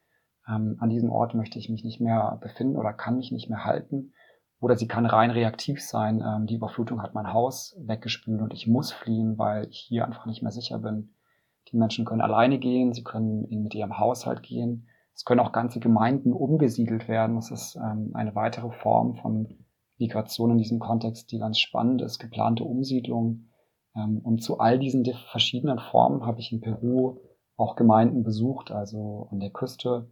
ähm, 0.47 0.77
an 0.79 0.89
diesem 0.89 1.09
Ort 1.09 1.35
möchte 1.35 1.59
ich 1.59 1.67
mich 1.67 1.83
nicht 1.83 1.99
mehr 1.99 2.39
befinden 2.41 2.77
oder 2.77 2.93
kann 2.93 3.17
mich 3.17 3.33
nicht 3.33 3.49
mehr 3.49 3.65
halten. 3.65 4.13
Oder 4.61 4.77
sie 4.77 4.87
kann 4.87 5.05
rein 5.05 5.31
reaktiv 5.31 5.81
sein. 5.83 6.23
Ähm, 6.25 6.45
die 6.45 6.55
Überflutung 6.55 7.01
hat 7.01 7.13
mein 7.13 7.33
Haus 7.33 7.75
weggespült 7.77 8.41
und 8.41 8.53
ich 8.53 8.67
muss 8.67 8.93
fliehen, 8.93 9.37
weil 9.37 9.67
ich 9.67 9.79
hier 9.79 10.05
einfach 10.05 10.25
nicht 10.27 10.41
mehr 10.41 10.53
sicher 10.53 10.79
bin. 10.79 11.13
Die 11.73 11.77
Menschen 11.77 12.05
können 12.05 12.21
alleine 12.21 12.57
gehen, 12.57 12.93
sie 12.93 13.03
können 13.03 13.49
mit 13.49 13.75
ihrem 13.75 13.99
Haushalt 13.99 14.43
gehen. 14.43 14.87
Es 15.13 15.25
können 15.25 15.41
auch 15.41 15.51
ganze 15.51 15.81
Gemeinden 15.81 16.31
umgesiedelt 16.31 17.09
werden. 17.09 17.35
Das 17.35 17.51
ist 17.51 17.75
ähm, 17.75 18.11
eine 18.13 18.33
weitere 18.33 18.71
Form 18.71 19.15
von 19.15 19.64
Migration 19.97 20.51
in 20.51 20.57
diesem 20.57 20.79
Kontext, 20.79 21.31
die 21.31 21.39
ganz 21.39 21.59
spannend 21.59 22.01
ist, 22.01 22.19
geplante 22.19 22.63
Umsiedlung. 22.63 23.45
Ähm, 23.95 24.19
und 24.23 24.43
zu 24.43 24.59
all 24.59 24.79
diesen 24.79 25.05
verschiedenen 25.31 25.79
Formen 25.79 26.25
habe 26.25 26.39
ich 26.39 26.51
in 26.51 26.61
Peru 26.61 27.19
auch 27.57 27.75
Gemeinden 27.75 28.23
besucht, 28.23 28.71
also 28.71 29.27
an 29.31 29.39
der 29.39 29.51
Küste, 29.51 30.11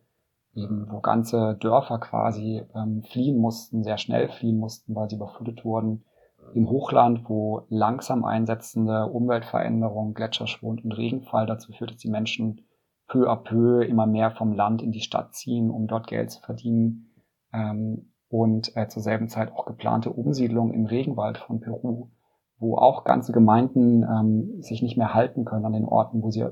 eben 0.56 0.88
wo 0.90 1.00
ganze 1.02 1.56
Dörfer 1.60 2.00
quasi 2.00 2.64
ähm, 2.74 3.04
fliehen 3.04 3.38
mussten, 3.38 3.84
sehr 3.84 3.98
schnell 3.98 4.30
fliehen 4.30 4.58
mussten, 4.58 4.96
weil 4.96 5.10
sie 5.10 5.16
überflutet 5.18 5.66
wurden. 5.66 6.06
Im 6.54 6.70
Hochland, 6.70 7.28
wo 7.28 7.66
langsam 7.70 8.26
einsetzende 8.26 9.08
Umweltveränderungen, 9.08 10.14
Gletscherschwund 10.14 10.84
und 10.84 10.92
Regenfall 10.92 11.46
dazu 11.46 11.72
führt, 11.72 11.92
dass 11.92 11.98
die 11.98 12.10
Menschen 12.10 12.62
peu 13.08 13.30
à 13.30 13.36
peu 13.36 13.82
immer 13.82 14.06
mehr 14.06 14.32
vom 14.32 14.54
Land 14.54 14.82
in 14.82 14.92
die 14.92 15.02
Stadt 15.02 15.34
ziehen, 15.34 15.72
um 15.72 15.88
dort 15.88 16.08
Geld 16.08 16.32
zu 16.32 16.42
verdienen. 16.42 17.12
Ähm, 17.54 18.13
und 18.34 18.76
äh, 18.76 18.88
zur 18.88 19.04
selben 19.04 19.30
Zeit 19.30 19.52
auch 19.52 19.68
geplante 19.68 20.10
Umsiedlung 20.10 20.74
im 20.74 20.88
Regenwald 20.88 21.38
von 21.38 21.60
Peru, 21.60 22.08
wo 22.58 22.78
auch 22.78 23.04
ganze 23.04 23.32
Gemeinden 23.32 24.02
ähm, 24.02 24.60
sich 24.60 24.82
nicht 24.82 24.98
mehr 24.98 25.14
halten 25.14 25.46
können 25.46 25.66
an 25.66 25.74
den 25.74 25.86
Orten, 25.86 26.24
wo 26.24 26.32
sie 26.32 26.48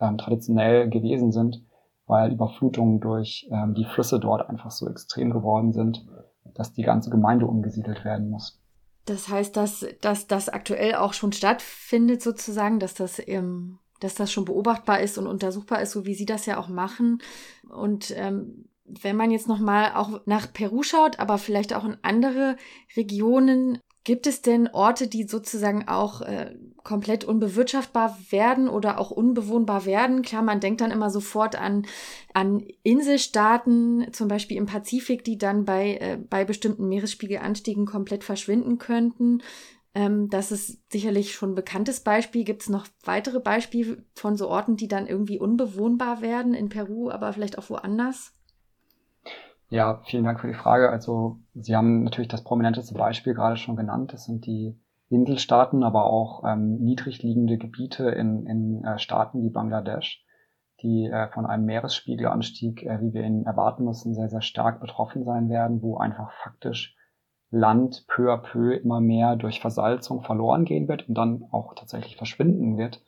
ähm, 0.00 0.16
traditionell 0.16 0.88
gewesen 0.88 1.32
sind, 1.32 1.62
weil 2.06 2.32
Überflutungen 2.32 3.00
durch 3.00 3.46
ähm, 3.52 3.74
die 3.74 3.84
Flüsse 3.84 4.18
dort 4.18 4.48
einfach 4.48 4.70
so 4.70 4.88
extrem 4.88 5.32
geworden 5.32 5.74
sind, 5.74 6.06
dass 6.54 6.72
die 6.72 6.82
ganze 6.82 7.10
Gemeinde 7.10 7.46
umgesiedelt 7.46 8.02
werden 8.06 8.30
muss. 8.30 8.58
Das 9.04 9.28
heißt, 9.28 9.54
dass, 9.54 9.84
dass 10.00 10.26
das 10.26 10.48
aktuell 10.48 10.94
auch 10.94 11.12
schon 11.12 11.32
stattfindet, 11.32 12.22
sozusagen, 12.22 12.80
dass 12.80 12.94
das, 12.94 13.20
ähm, 13.26 13.80
dass 14.00 14.14
das 14.14 14.32
schon 14.32 14.46
beobachtbar 14.46 15.00
ist 15.00 15.18
und 15.18 15.26
untersuchbar 15.26 15.82
ist, 15.82 15.90
so 15.90 16.06
wie 16.06 16.14
Sie 16.14 16.24
das 16.24 16.46
ja 16.46 16.56
auch 16.56 16.68
machen. 16.68 17.18
Und 17.68 18.14
ähm, 18.16 18.70
wenn 18.88 19.16
man 19.16 19.30
jetzt 19.30 19.48
nochmal 19.48 19.92
auch 19.94 20.20
nach 20.26 20.52
Peru 20.52 20.82
schaut, 20.82 21.18
aber 21.18 21.38
vielleicht 21.38 21.74
auch 21.74 21.84
in 21.84 21.96
andere 22.02 22.56
Regionen, 22.96 23.80
gibt 24.06 24.28
es 24.28 24.40
denn 24.40 24.68
Orte, 24.68 25.08
die 25.08 25.24
sozusagen 25.24 25.88
auch 25.88 26.22
äh, 26.22 26.54
komplett 26.84 27.24
unbewirtschaftbar 27.24 28.16
werden 28.30 28.68
oder 28.68 29.00
auch 29.00 29.10
unbewohnbar 29.10 29.84
werden? 29.84 30.22
Klar, 30.22 30.42
man 30.42 30.60
denkt 30.60 30.80
dann 30.80 30.92
immer 30.92 31.10
sofort 31.10 31.60
an, 31.60 31.86
an 32.32 32.64
Inselstaaten, 32.84 34.12
zum 34.12 34.28
Beispiel 34.28 34.58
im 34.58 34.66
Pazifik, 34.66 35.24
die 35.24 35.38
dann 35.38 35.64
bei, 35.64 35.96
äh, 35.96 36.18
bei 36.18 36.44
bestimmten 36.44 36.88
Meeresspiegelanstiegen 36.88 37.84
komplett 37.84 38.22
verschwinden 38.22 38.78
könnten. 38.78 39.42
Ähm, 39.92 40.28
das 40.30 40.52
ist 40.52 40.92
sicherlich 40.92 41.34
schon 41.34 41.50
ein 41.50 41.56
bekanntes 41.56 41.98
Beispiel. 41.98 42.44
Gibt 42.44 42.62
es 42.62 42.68
noch 42.68 42.86
weitere 43.02 43.40
Beispiele 43.40 44.04
von 44.14 44.36
so 44.36 44.48
Orten, 44.48 44.76
die 44.76 44.86
dann 44.86 45.08
irgendwie 45.08 45.40
unbewohnbar 45.40 46.20
werden 46.20 46.54
in 46.54 46.68
Peru, 46.68 47.10
aber 47.10 47.32
vielleicht 47.32 47.58
auch 47.58 47.70
woanders? 47.70 48.35
Ja, 49.68 50.00
vielen 50.04 50.24
Dank 50.24 50.40
für 50.40 50.46
die 50.46 50.54
Frage. 50.54 50.90
Also 50.90 51.38
Sie 51.54 51.74
haben 51.74 52.04
natürlich 52.04 52.28
das 52.28 52.44
prominenteste 52.44 52.94
Beispiel 52.94 53.34
gerade 53.34 53.56
schon 53.56 53.76
genannt. 53.76 54.12
Das 54.12 54.24
sind 54.24 54.46
die 54.46 54.78
Inselstaaten, 55.08 55.82
aber 55.82 56.06
auch 56.06 56.44
ähm, 56.44 56.78
niedrig 56.78 57.22
liegende 57.22 57.58
Gebiete 57.58 58.10
in, 58.10 58.46
in 58.46 58.84
äh, 58.84 58.98
Staaten 58.98 59.42
wie 59.42 59.50
Bangladesch, 59.50 60.24
die 60.82 61.06
äh, 61.06 61.28
von 61.32 61.46
einem 61.46 61.64
Meeresspiegelanstieg, 61.64 62.84
äh, 62.84 63.00
wie 63.00 63.12
wir 63.12 63.22
ihn 63.22 63.44
erwarten 63.44 63.84
müssen, 63.84 64.14
sehr, 64.14 64.28
sehr 64.28 64.42
stark 64.42 64.80
betroffen 64.80 65.24
sein 65.24 65.48
werden, 65.48 65.82
wo 65.82 65.96
einfach 65.96 66.32
faktisch 66.42 66.96
Land 67.50 68.06
peu 68.08 68.32
à 68.32 68.38
peu 68.38 68.72
immer 68.74 69.00
mehr 69.00 69.36
durch 69.36 69.60
Versalzung 69.60 70.22
verloren 70.22 70.64
gehen 70.64 70.88
wird 70.88 71.08
und 71.08 71.16
dann 71.16 71.44
auch 71.50 71.74
tatsächlich 71.74 72.16
verschwinden 72.16 72.76
wird. 72.76 73.02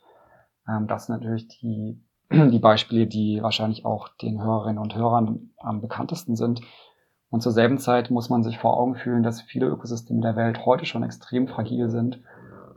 Ähm, 0.67 0.87
das 0.87 1.05
sind 1.05 1.15
natürlich 1.15 1.47
die, 1.47 2.01
die 2.31 2.59
Beispiele, 2.59 3.07
die 3.07 3.41
wahrscheinlich 3.41 3.85
auch 3.85 4.09
den 4.09 4.43
Hörerinnen 4.43 4.81
und 4.81 4.95
Hörern 4.95 5.51
am 5.57 5.81
bekanntesten 5.81 6.35
sind. 6.35 6.61
Und 7.29 7.41
zur 7.41 7.51
selben 7.51 7.77
Zeit 7.77 8.09
muss 8.11 8.29
man 8.29 8.43
sich 8.43 8.57
vor 8.57 8.77
Augen 8.77 8.95
fühlen, 8.95 9.23
dass 9.23 9.41
viele 9.41 9.67
Ökosysteme 9.67 10.21
der 10.21 10.35
Welt 10.35 10.65
heute 10.65 10.85
schon 10.85 11.03
extrem 11.03 11.47
fragil 11.47 11.89
sind 11.89 12.21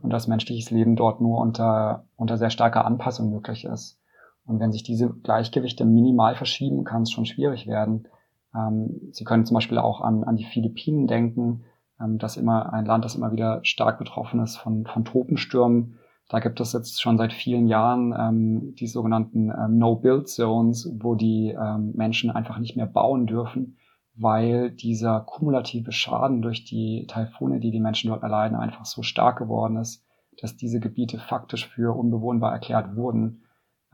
und 0.03 0.11
dass 0.11 0.27
menschliches 0.27 0.71
Leben 0.71 0.97
dort 0.97 1.21
nur 1.21 1.39
unter, 1.39 2.05
unter 2.17 2.37
sehr 2.37 2.51
starker 2.51 2.85
Anpassung 2.85 3.31
möglich 3.31 3.65
ist. 3.65 3.99
Und 4.45 4.59
wenn 4.61 4.73
sich 4.73 4.83
diese 4.83 5.09
Gleichgewichte 5.09 5.85
minimal 5.85 6.35
verschieben, 6.35 6.85
kann 6.85 7.03
es 7.03 7.13
schon 7.13 7.27
schwierig 7.27 7.67
werden. 7.67 8.09
Ähm, 8.55 9.09
Sie 9.13 9.25
können 9.25 9.47
zum 9.47 9.55
Beispiel 9.55 9.79
auch 9.79 10.01
an, 10.01 10.25
an 10.25 10.37
die 10.37 10.45
Philippinen 10.45 11.07
denken, 11.07 11.65
ähm, 12.01 12.19
das 12.19 12.37
immer 12.37 12.73
ein 12.73 12.85
Land, 12.85 13.05
das 13.05 13.15
immer 13.15 13.33
wieder 13.33 13.61
stark 13.63 13.99
betroffen 13.99 14.41
ist 14.41 14.57
von, 14.57 14.87
von 14.87 15.05
Tropenstürmen. 15.05 15.99
Da 16.33 16.41
gibt 16.41 16.63
es 16.63 16.73
jetzt 16.73 17.03
schon 17.03 17.19
seit 17.19 17.31
vielen 17.31 17.69
Jahren 17.69 18.15
ähm, 18.19 18.75
die 18.77 18.87
sogenannten 18.87 19.51
ähm, 19.51 19.77
No-Build-Zones, 19.77 20.91
wo 20.99 21.15
die 21.15 21.51
ähm, 21.51 21.93
Menschen 21.95 22.31
einfach 22.31 22.59
nicht 22.59 22.75
mehr 22.75 22.87
bauen 22.87 23.27
dürfen, 23.27 23.77
weil 24.15 24.71
dieser 24.71 25.21
kumulative 25.21 25.93
Schaden 25.93 26.41
durch 26.41 26.65
die 26.65 27.07
Taifune, 27.07 27.61
die 27.61 27.71
die 27.71 27.81
Menschen 27.81 28.09
dort 28.09 28.23
erleiden, 28.23 28.57
einfach 28.57 28.87
so 28.87 29.03
stark 29.03 29.37
geworden 29.37 29.77
ist, 29.77 30.07
dass 30.41 30.57
diese 30.57 30.81
Gebiete 30.81 31.19
faktisch 31.19 31.69
für 31.69 31.95
unbewohnbar 31.95 32.51
erklärt 32.51 32.97
wurden. 32.97 33.43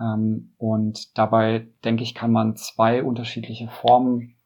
Ähm, 0.01 0.53
und 0.59 1.19
dabei, 1.19 1.67
denke 1.85 2.05
ich, 2.05 2.15
kann 2.15 2.31
man 2.31 2.55
zwei 2.55 3.03
unterschiedliche 3.03 3.67
Formen 3.67 4.37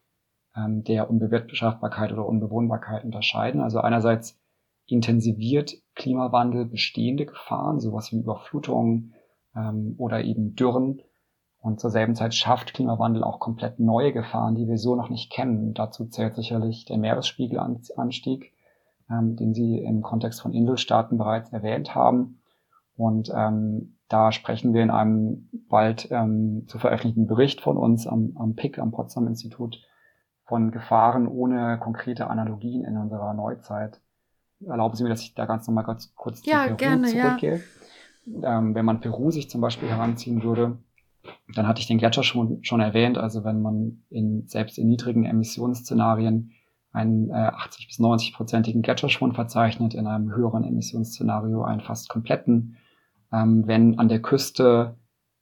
ähm, 0.57 0.83
der 0.83 1.11
Unbewirtschaftbarkeit 1.11 2.11
oder 2.11 2.25
Unbewohnbarkeit 2.25 3.05
unterscheiden. 3.05 3.61
Also 3.61 3.83
einerseits 3.83 4.42
intensiviert 4.87 5.75
Klimawandel 5.95 6.67
bestehende 6.67 7.27
Gefahren, 7.27 7.81
sowas 7.81 8.13
wie 8.13 8.19
Überflutungen 8.19 9.15
ähm, 9.55 9.95
oder 9.99 10.23
eben 10.23 10.55
Dürren. 10.55 11.03
Und 11.59 11.79
zur 11.81 11.91
selben 11.91 12.17
Zeit 12.17 12.35
schafft 12.35 12.75
Klimawandel 12.75 13.23
auch 13.23 13.39
komplett 13.39 13.79
neue 13.79 14.13
Gefahren, 14.13 14.57
die 14.57 14.67
wir 14.67 14.79
so 14.79 14.97
noch 14.97 15.11
nicht 15.11 15.31
kennen. 15.31 15.75
Dazu 15.75 16.07
zählt 16.07 16.35
sicherlich 16.35 16.87
der 16.87 16.99
Meeresspiegelanstieg, 16.99 18.53
ähm, 19.09 19.37
den 19.37 19.55
Sie 19.55 19.79
im 19.79 20.03
Kontext 20.03 20.43
von 20.43 20.53
Inselstaaten 20.53 21.19
bereits 21.19 21.53
erwähnt 21.53 21.95
haben. 21.95 22.41
Und 22.97 23.31
ähm, 23.35 23.99
da 24.09 24.33
sprechen 24.33 24.75
wir 24.75 24.83
in 24.83 24.91
einem 24.91 25.49
bald 25.69 26.09
ähm, 26.11 26.65
zu 26.67 26.79
veröffentlichten 26.79 27.27
Bericht 27.27 27.61
von 27.61 27.77
uns 27.77 28.07
am, 28.07 28.33
am 28.37 28.55
PIC, 28.55 28.79
am 28.79 28.91
Potsdam 28.91 29.27
Institut, 29.27 29.81
von 30.45 30.71
Gefahren 30.71 31.29
ohne 31.29 31.79
konkrete 31.79 32.29
Analogien 32.29 32.85
in 32.85 32.99
unserer 32.99 33.33
Neuzeit. 33.35 34.01
Erlauben 34.67 34.97
Sie 34.97 35.03
mir, 35.03 35.09
dass 35.09 35.23
ich 35.23 35.35
da 35.35 35.47
ganz 35.47 35.67
nochmal 35.67 35.85
ganz 35.85 36.15
kurz 36.15 36.45
ja, 36.45 36.63
zu 36.63 36.67
Peru 36.69 36.77
gerne, 36.77 37.09
zurückgehe. 37.09 37.61
Ja. 38.27 38.59
Ähm, 38.59 38.75
wenn 38.75 38.85
man 38.85 39.01
Peru 39.01 39.31
sich 39.31 39.51
zum 39.51 39.61
Beispiel 39.61 39.89
heranziehen 39.89 40.43
würde, 40.43 40.79
dann 41.55 41.67
hatte 41.67 41.81
ich 41.81 41.87
den 41.87 41.99
Gletscher 41.99 42.23
schon, 42.23 42.63
schon 42.63 42.81
erwähnt. 42.81 43.19
Also 43.19 43.45
wenn 43.45 43.61
man 43.61 44.03
in, 44.11 44.47
selbst 44.47 44.79
in 44.79 44.89
niedrigen 44.89 45.25
Emissionsszenarien 45.25 46.53
einen 46.93 47.31
äh, 47.31 47.35
80 47.35 47.89
bis 47.89 47.99
90 47.99 48.35
prozentigen 48.35 48.83
Gletscherschwund 48.83 49.35
verzeichnet, 49.35 49.95
in 49.95 50.07
einem 50.07 50.35
höheren 50.35 50.65
Emissionsszenario 50.65 51.63
einen 51.63 51.81
fast 51.81 52.09
kompletten. 52.09 52.77
Ähm, 53.33 53.67
wenn 53.67 53.99
an 53.99 54.09
der 54.09 54.21
Küste 54.21 54.97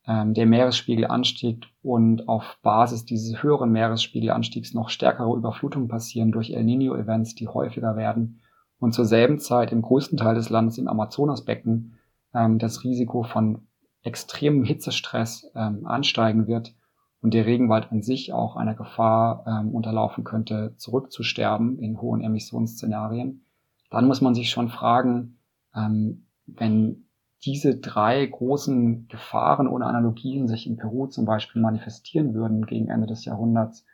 ähm, 0.06 0.34
der 0.34 0.46
Meeresspiegel 0.46 1.06
anstieg 1.06 1.66
und 1.82 2.28
auf 2.28 2.58
Basis 2.62 3.04
dieses 3.04 3.42
höheren 3.42 3.72
Meeresspiegelanstiegs 3.72 4.74
noch 4.74 4.90
stärkere 4.90 5.36
Überflutungen 5.36 5.88
passieren 5.88 6.32
durch 6.32 6.50
El 6.50 6.64
Nino-Events, 6.64 7.34
die 7.34 7.48
häufiger 7.48 7.96
werden 7.96 8.40
und 8.80 8.92
zur 8.92 9.04
selben 9.04 9.38
Zeit 9.38 9.70
im 9.70 9.82
größten 9.82 10.18
Teil 10.18 10.34
des 10.34 10.50
Landes 10.50 10.78
im 10.78 10.88
Amazonasbecken 10.88 11.98
ähm, 12.34 12.58
das 12.58 12.82
Risiko 12.82 13.22
von 13.22 13.66
extremem 14.02 14.64
Hitzestress 14.64 15.50
ähm, 15.54 15.86
ansteigen 15.86 16.46
wird 16.48 16.74
und 17.20 17.34
der 17.34 17.46
Regenwald 17.46 17.92
an 17.92 18.02
sich 18.02 18.32
auch 18.32 18.56
einer 18.56 18.74
Gefahr 18.74 19.44
ähm, 19.46 19.74
unterlaufen 19.74 20.24
könnte, 20.24 20.74
zurückzusterben 20.76 21.78
in 21.78 22.00
hohen 22.00 22.22
Emissionsszenarien, 22.22 23.44
dann 23.90 24.06
muss 24.06 24.22
man 24.22 24.34
sich 24.34 24.50
schon 24.50 24.70
fragen, 24.70 25.38
ähm, 25.74 26.26
wenn 26.46 27.04
diese 27.44 27.76
drei 27.76 28.24
großen 28.24 29.08
Gefahren 29.08 29.66
ohne 29.66 29.86
Analogien 29.86 30.48
sich 30.48 30.66
in 30.66 30.76
Peru 30.76 31.06
zum 31.06 31.24
Beispiel 31.24 31.60
manifestieren 31.60 32.34
würden 32.34 32.66
gegen 32.66 32.88
Ende 32.88 33.06
des 33.06 33.24
Jahrhunderts, 33.24 33.84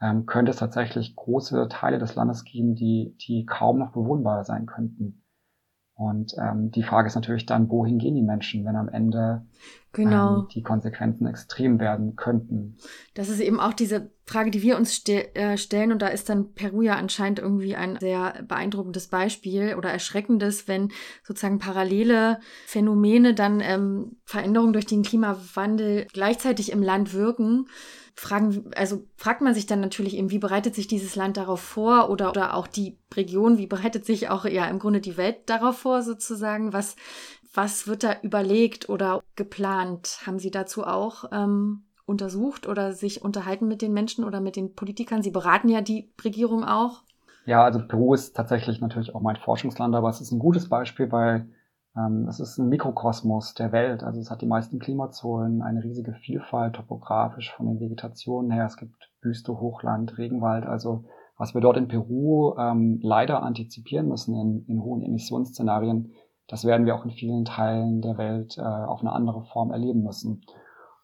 ähm, 0.00 0.26
könnte 0.26 0.50
es 0.50 0.58
tatsächlich 0.58 1.16
große 1.16 1.68
Teile 1.68 1.98
des 1.98 2.14
Landes 2.14 2.44
geben, 2.44 2.74
die, 2.74 3.16
die 3.26 3.46
kaum 3.46 3.78
noch 3.78 3.92
bewohnbar 3.92 4.44
sein 4.44 4.66
könnten. 4.66 5.24
Und 5.94 6.34
ähm, 6.38 6.70
die 6.70 6.84
Frage 6.84 7.08
ist 7.08 7.16
natürlich 7.16 7.44
dann, 7.44 7.68
wohin 7.70 7.98
gehen 7.98 8.14
die 8.14 8.22
Menschen, 8.22 8.64
wenn 8.64 8.76
am 8.76 8.88
Ende 8.88 9.44
genau. 9.90 10.42
ähm, 10.42 10.48
die 10.54 10.62
Konsequenzen 10.62 11.26
extrem 11.26 11.80
werden 11.80 12.14
könnten? 12.14 12.76
Das 13.14 13.28
ist 13.28 13.40
eben 13.40 13.58
auch 13.58 13.72
diese 13.72 14.12
Frage, 14.28 14.50
die 14.50 14.62
wir 14.62 14.76
uns 14.76 14.94
ste 14.94 15.34
äh, 15.34 15.56
stellen. 15.56 15.90
Und 15.90 16.02
da 16.02 16.08
ist 16.08 16.28
dann 16.28 16.52
Peru 16.52 16.82
ja 16.82 16.96
anscheinend 16.96 17.38
irgendwie 17.38 17.74
ein 17.74 17.98
sehr 17.98 18.44
beeindruckendes 18.46 19.08
Beispiel 19.08 19.74
oder 19.76 19.90
erschreckendes, 19.90 20.68
wenn 20.68 20.92
sozusagen 21.24 21.58
parallele 21.58 22.38
Phänomene 22.66 23.34
dann 23.34 23.60
ähm, 23.60 24.16
Veränderungen 24.24 24.74
durch 24.74 24.86
den 24.86 25.02
Klimawandel 25.02 26.06
gleichzeitig 26.12 26.72
im 26.72 26.82
Land 26.82 27.14
wirken 27.14 27.66
fragen, 28.18 28.72
also 28.74 29.04
fragt 29.16 29.42
man 29.42 29.54
sich 29.54 29.66
dann 29.66 29.80
natürlich 29.80 30.16
eben, 30.16 30.30
wie 30.30 30.40
bereitet 30.40 30.74
sich 30.74 30.88
dieses 30.88 31.14
Land 31.14 31.36
darauf 31.36 31.60
vor 31.60 32.10
oder, 32.10 32.30
oder 32.30 32.54
auch 32.54 32.66
die 32.66 32.98
Region, 33.14 33.58
wie 33.58 33.68
bereitet 33.68 34.04
sich 34.04 34.28
auch 34.28 34.44
ja 34.44 34.66
im 34.66 34.80
Grunde 34.80 35.00
die 35.00 35.16
Welt 35.16 35.36
darauf 35.46 35.78
vor 35.78 36.02
sozusagen? 36.02 36.72
Was, 36.72 36.96
was 37.54 37.86
wird 37.86 38.02
da 38.02 38.16
überlegt 38.22 38.88
oder 38.88 39.22
geplant? 39.36 40.18
Haben 40.26 40.40
Sie 40.40 40.50
dazu 40.50 40.84
auch 40.84 41.26
ähm, 41.30 41.84
untersucht 42.08 42.66
oder 42.66 42.92
sich 42.92 43.22
unterhalten 43.22 43.68
mit 43.68 43.82
den 43.82 43.92
Menschen 43.92 44.24
oder 44.24 44.40
mit 44.40 44.56
den 44.56 44.74
Politikern? 44.74 45.22
Sie 45.22 45.30
beraten 45.30 45.68
ja 45.68 45.80
die 45.80 46.10
Regierung 46.24 46.64
auch. 46.64 47.02
Ja, 47.46 47.64
also 47.64 47.80
Peru 47.86 48.14
ist 48.14 48.36
tatsächlich 48.36 48.80
natürlich 48.80 49.14
auch 49.14 49.22
mein 49.22 49.36
Forschungsland, 49.36 49.94
aber 49.94 50.08
es 50.08 50.20
ist 50.20 50.32
ein 50.32 50.38
gutes 50.38 50.68
Beispiel, 50.68 51.10
weil 51.10 51.48
ähm, 51.96 52.26
es 52.28 52.40
ist 52.40 52.58
ein 52.58 52.68
Mikrokosmos 52.68 53.54
der 53.54 53.72
Welt. 53.72 54.02
Also 54.02 54.20
es 54.20 54.30
hat 54.30 54.42
die 54.42 54.46
meisten 54.46 54.78
Klimazonen, 54.78 55.62
eine 55.62 55.82
riesige 55.82 56.12
Vielfalt 56.12 56.74
topografisch 56.74 57.52
von 57.54 57.66
den 57.66 57.80
Vegetationen 57.80 58.50
her. 58.50 58.66
Es 58.66 58.76
gibt 58.76 59.10
Wüste, 59.22 59.58
Hochland, 59.58 60.18
Regenwald. 60.18 60.66
Also 60.66 61.04
was 61.38 61.54
wir 61.54 61.60
dort 61.60 61.76
in 61.76 61.88
Peru 61.88 62.54
ähm, 62.58 62.98
leider 63.02 63.42
antizipieren 63.42 64.08
müssen 64.08 64.34
in, 64.34 64.64
in, 64.66 64.82
hohen 64.82 65.02
Emissionsszenarien, 65.02 66.12
das 66.48 66.64
werden 66.64 66.84
wir 66.84 66.96
auch 66.96 67.04
in 67.04 67.12
vielen 67.12 67.44
Teilen 67.44 68.00
der 68.00 68.18
Welt 68.18 68.58
äh, 68.58 68.62
auf 68.62 69.00
eine 69.00 69.12
andere 69.12 69.44
Form 69.44 69.70
erleben 69.70 70.02
müssen. 70.02 70.42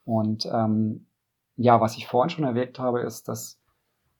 Und 0.04 0.48
ähm, 0.52 1.06
ja, 1.56 1.80
was 1.80 1.96
ich 1.96 2.06
vorhin 2.06 2.30
schon 2.30 2.44
erwähnt 2.44 2.78
habe, 2.78 3.00
ist, 3.00 3.28
dass 3.28 3.60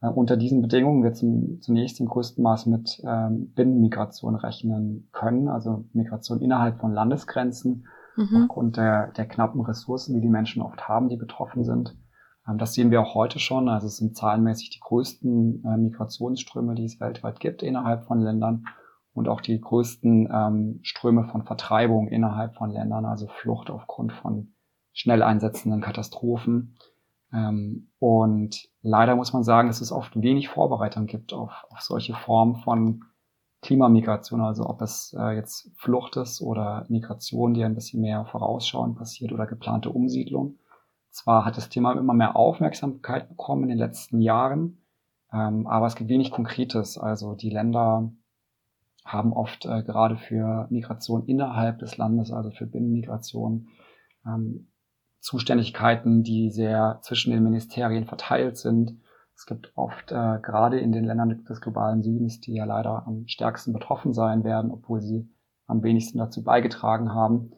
äh, 0.00 0.08
unter 0.08 0.36
diesen 0.36 0.62
Bedingungen 0.62 1.02
wir 1.02 1.12
zum, 1.12 1.60
zunächst 1.60 2.00
im 2.00 2.06
größten 2.06 2.42
Maß 2.42 2.66
mit 2.66 3.02
ähm, 3.06 3.52
Binnenmigration 3.54 4.34
rechnen 4.34 5.08
können, 5.12 5.48
also 5.48 5.84
Migration 5.92 6.40
innerhalb 6.40 6.80
von 6.80 6.92
Landesgrenzen, 6.92 7.86
mhm. 8.16 8.42
aufgrund 8.42 8.76
der, 8.76 9.12
der 9.12 9.26
knappen 9.26 9.60
Ressourcen, 9.60 10.14
die 10.14 10.20
die 10.20 10.28
Menschen 10.28 10.62
oft 10.62 10.88
haben, 10.88 11.08
die 11.08 11.16
betroffen 11.16 11.64
sind. 11.64 11.96
Ähm, 12.48 12.58
das 12.58 12.74
sehen 12.74 12.90
wir 12.90 13.00
auch 13.00 13.14
heute 13.14 13.38
schon. 13.38 13.68
Also 13.68 13.86
es 13.86 13.96
sind 13.96 14.16
zahlenmäßig 14.16 14.70
die 14.70 14.80
größten 14.80 15.64
äh, 15.64 15.76
Migrationsströme, 15.76 16.74
die 16.74 16.84
es 16.84 17.00
weltweit 17.00 17.40
gibt 17.40 17.62
innerhalb 17.62 18.04
von 18.04 18.20
Ländern 18.20 18.64
und 19.12 19.28
auch 19.28 19.40
die 19.40 19.60
größten 19.60 20.28
ähm, 20.32 20.80
Ströme 20.82 21.24
von 21.24 21.42
Vertreibung 21.42 22.08
innerhalb 22.08 22.54
von 22.56 22.70
Ländern, 22.70 23.04
also 23.04 23.28
Flucht 23.28 23.70
aufgrund 23.70 24.12
von 24.12 24.53
schnell 24.94 25.22
einsetzenden 25.22 25.82
Katastrophen. 25.82 26.78
Ähm, 27.32 27.90
und 27.98 28.70
leider 28.80 29.16
muss 29.16 29.34
man 29.34 29.44
sagen, 29.44 29.68
dass 29.68 29.82
es 29.82 29.92
oft 29.92 30.20
wenig 30.20 30.48
Vorbereitung 30.48 31.06
gibt 31.06 31.34
auf, 31.34 31.52
auf 31.68 31.80
solche 31.82 32.14
Formen 32.14 32.56
von 32.56 33.04
Klimamigration, 33.60 34.40
also 34.40 34.66
ob 34.66 34.82
es 34.82 35.16
äh, 35.18 35.34
jetzt 35.34 35.70
Flucht 35.76 36.16
ist 36.16 36.40
oder 36.42 36.86
Migration, 36.88 37.54
die 37.54 37.64
ein 37.64 37.74
bisschen 37.74 38.02
mehr 38.02 38.24
vorausschauend 38.26 38.96
passiert 38.96 39.32
oder 39.32 39.46
geplante 39.46 39.90
Umsiedlung. 39.90 40.58
Zwar 41.10 41.44
hat 41.44 41.56
das 41.56 41.70
Thema 41.70 41.92
immer 41.92 42.12
mehr 42.12 42.36
Aufmerksamkeit 42.36 43.28
bekommen 43.28 43.64
in 43.64 43.68
den 43.70 43.78
letzten 43.78 44.20
Jahren, 44.20 44.82
ähm, 45.32 45.66
aber 45.66 45.86
es 45.86 45.96
gibt 45.96 46.10
wenig 46.10 46.30
Konkretes. 46.30 46.98
Also 46.98 47.34
die 47.34 47.50
Länder 47.50 48.12
haben 49.04 49.32
oft 49.32 49.64
äh, 49.64 49.82
gerade 49.82 50.18
für 50.18 50.66
Migration 50.70 51.24
innerhalb 51.26 51.78
des 51.78 51.96
Landes, 51.96 52.32
also 52.32 52.50
für 52.50 52.66
Binnenmigration, 52.66 53.68
ähm, 54.26 54.68
Zuständigkeiten, 55.24 56.22
die 56.22 56.50
sehr 56.50 56.98
zwischen 57.00 57.32
den 57.32 57.42
Ministerien 57.42 58.04
verteilt 58.04 58.58
sind. 58.58 59.00
Es 59.34 59.46
gibt 59.46 59.72
oft, 59.74 60.12
äh, 60.12 60.38
gerade 60.42 60.78
in 60.78 60.92
den 60.92 61.04
Ländern 61.04 61.44
des 61.48 61.62
globalen 61.62 62.02
Südens, 62.02 62.40
die 62.42 62.52
ja 62.52 62.66
leider 62.66 63.06
am 63.06 63.26
stärksten 63.26 63.72
betroffen 63.72 64.12
sein 64.12 64.44
werden, 64.44 64.70
obwohl 64.70 65.00
sie 65.00 65.26
am 65.66 65.82
wenigsten 65.82 66.18
dazu 66.18 66.44
beigetragen 66.44 67.14
haben, 67.14 67.52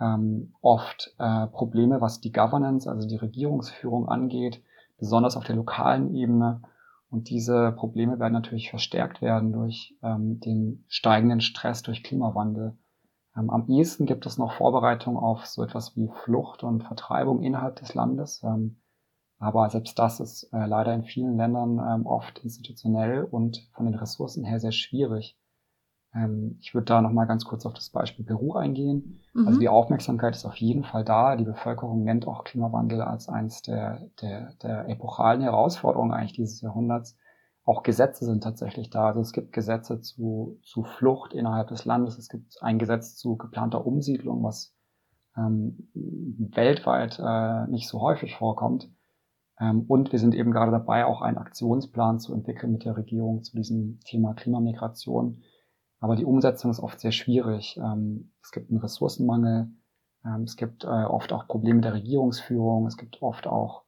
ähm, 0.00 0.52
oft 0.60 1.14
äh, 1.18 1.46
Probleme, 1.46 2.00
was 2.00 2.20
die 2.20 2.32
Governance, 2.32 2.90
also 2.90 3.06
die 3.06 3.16
Regierungsführung 3.16 4.08
angeht, 4.08 4.60
besonders 4.98 5.36
auf 5.36 5.44
der 5.44 5.54
lokalen 5.54 6.12
Ebene. 6.12 6.60
Und 7.08 7.30
diese 7.30 7.70
Probleme 7.70 8.18
werden 8.18 8.32
natürlich 8.32 8.68
verstärkt 8.68 9.22
werden 9.22 9.52
durch 9.52 9.94
ähm, 10.02 10.40
den 10.40 10.84
steigenden 10.88 11.40
Stress 11.40 11.82
durch 11.82 12.02
Klimawandel. 12.02 12.76
Ähm, 13.36 13.50
am 13.50 13.68
ehesten 13.68 14.06
gibt 14.06 14.26
es 14.26 14.38
noch 14.38 14.52
Vorbereitungen 14.52 15.18
auf 15.18 15.46
so 15.46 15.62
etwas 15.62 15.96
wie 15.96 16.08
Flucht 16.24 16.62
und 16.62 16.84
Vertreibung 16.84 17.42
innerhalb 17.42 17.76
des 17.76 17.94
Landes. 17.94 18.42
Ähm, 18.42 18.80
aber 19.38 19.68
selbst 19.68 19.98
das 19.98 20.20
ist 20.20 20.44
äh, 20.52 20.66
leider 20.66 20.94
in 20.94 21.04
vielen 21.04 21.36
Ländern 21.36 21.78
ähm, 21.78 22.06
oft 22.06 22.38
institutionell 22.38 23.24
und 23.24 23.68
von 23.74 23.84
den 23.84 23.94
Ressourcen 23.94 24.44
her 24.44 24.60
sehr 24.60 24.72
schwierig. 24.72 25.38
Ich 26.60 26.72
würde 26.72 26.86
da 26.86 27.02
nochmal 27.02 27.26
ganz 27.26 27.44
kurz 27.44 27.66
auf 27.66 27.74
das 27.74 27.90
Beispiel 27.90 28.24
Peru 28.24 28.54
eingehen. 28.54 29.20
Mhm. 29.34 29.48
Also 29.48 29.60
die 29.60 29.68
Aufmerksamkeit 29.68 30.34
ist 30.34 30.46
auf 30.46 30.56
jeden 30.56 30.82
Fall 30.82 31.04
da. 31.04 31.36
Die 31.36 31.44
Bevölkerung 31.44 32.04
nennt 32.04 32.26
auch 32.26 32.44
Klimawandel 32.44 33.02
als 33.02 33.28
eines 33.28 33.60
der, 33.60 34.08
der, 34.22 34.54
der 34.62 34.88
epochalen 34.88 35.42
Herausforderungen 35.42 36.12
eigentlich 36.12 36.32
dieses 36.32 36.62
Jahrhunderts. 36.62 37.18
Auch 37.66 37.82
Gesetze 37.82 38.24
sind 38.24 38.42
tatsächlich 38.42 38.88
da. 38.88 39.08
Also 39.08 39.20
es 39.20 39.32
gibt 39.32 39.52
Gesetze 39.52 40.00
zu, 40.00 40.58
zu 40.62 40.84
Flucht 40.84 41.34
innerhalb 41.34 41.68
des 41.68 41.84
Landes. 41.84 42.16
Es 42.16 42.30
gibt 42.30 42.62
ein 42.62 42.78
Gesetz 42.78 43.16
zu 43.16 43.36
geplanter 43.36 43.86
Umsiedlung, 43.86 44.42
was 44.42 44.74
ähm, 45.36 45.90
weltweit 45.92 47.20
äh, 47.22 47.66
nicht 47.66 47.88
so 47.88 48.00
häufig 48.00 48.36
vorkommt. 48.36 48.88
Ähm, 49.60 49.84
und 49.88 50.12
wir 50.12 50.18
sind 50.18 50.34
eben 50.34 50.52
gerade 50.52 50.72
dabei, 50.72 51.04
auch 51.04 51.20
einen 51.20 51.36
Aktionsplan 51.36 52.20
zu 52.20 52.32
entwickeln 52.32 52.72
mit 52.72 52.84
der 52.84 52.96
Regierung 52.96 53.42
zu 53.42 53.54
diesem 53.54 54.00
Thema 54.04 54.32
Klimamigration 54.32 55.42
aber 56.00 56.16
die 56.16 56.24
Umsetzung 56.24 56.70
ist 56.70 56.80
oft 56.80 57.00
sehr 57.00 57.12
schwierig. 57.12 57.76
Ähm, 57.78 58.32
es 58.42 58.52
gibt 58.52 58.70
einen 58.70 58.80
Ressourcenmangel, 58.80 59.70
ähm, 60.24 60.42
es 60.42 60.56
gibt 60.56 60.84
äh, 60.84 60.86
oft 60.86 61.32
auch 61.32 61.46
Probleme 61.46 61.80
der 61.80 61.94
Regierungsführung, 61.94 62.86
es 62.86 62.96
gibt 62.96 63.22
oft 63.22 63.46
auch 63.46 63.84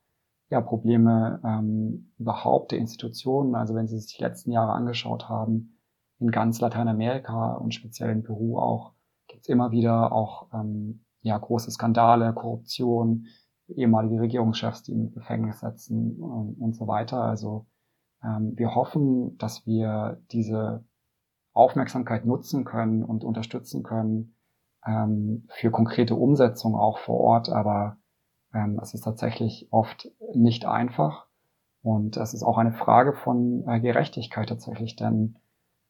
ja, 0.51 0.61
Probleme 0.61 1.41
ähm, 1.45 2.13
überhaupt 2.19 2.73
der 2.73 2.79
Institutionen. 2.79 3.55
Also 3.55 3.75
wenn 3.75 3.87
Sie 3.87 3.99
sich 3.99 4.17
die 4.17 4.23
letzten 4.23 4.51
Jahre 4.51 4.73
angeschaut 4.73 5.29
haben, 5.29 5.79
in 6.21 6.31
ganz 6.31 6.61
Lateinamerika 6.61 7.55
und 7.55 7.75
speziell 7.75 8.11
in 8.11 8.23
Peru 8.23 8.59
auch, 8.59 8.93
gibt 9.29 9.43
es 9.43 9.49
immer 9.49 9.71
wieder 9.71 10.13
auch 10.13 10.49
ähm, 10.53 11.05
ja, 11.21 11.37
große 11.37 11.71
Skandale, 11.71 12.33
Korruption, 12.33 13.27
ehemalige 13.69 14.21
Regierungschefs, 14.21 14.83
die 14.83 14.93
im 14.93 15.11
Gefängnis 15.13 15.61
setzen 15.61 16.17
und, 16.21 16.55
und 16.59 16.75
so 16.75 16.87
weiter. 16.89 17.23
Also 17.23 17.67
ähm, 18.25 18.55
wir 18.57 18.75
hoffen, 18.75 19.37
dass 19.39 19.67
wir 19.67 20.21
diese 20.33 20.85
Aufmerksamkeit 21.53 22.25
nutzen 22.25 22.65
können 22.65 23.05
und 23.05 23.25
unterstützen 23.25 23.83
können 23.83 24.35
ähm, 24.87 25.47
für 25.49 25.71
konkrete 25.71 26.15
Umsetzung 26.15 26.75
auch 26.75 26.99
vor 26.99 27.21
Ort. 27.21 27.49
Aber 27.51 27.99
ähm, 28.55 28.79
es 28.83 28.95
ist 28.95 29.03
tatsächlich 29.03 29.69
oft 29.71 30.11
nicht 30.35 30.67
einfach. 30.67 31.27
Und 31.83 32.17
es 32.17 32.35
ist 32.35 32.43
auch 32.43 32.59
eine 32.59 32.73
Frage 32.73 33.15
von 33.15 33.65
äh, 33.67 33.81
Gerechtigkeit 33.81 34.49
tatsächlich, 34.49 34.97
denn 34.97 35.37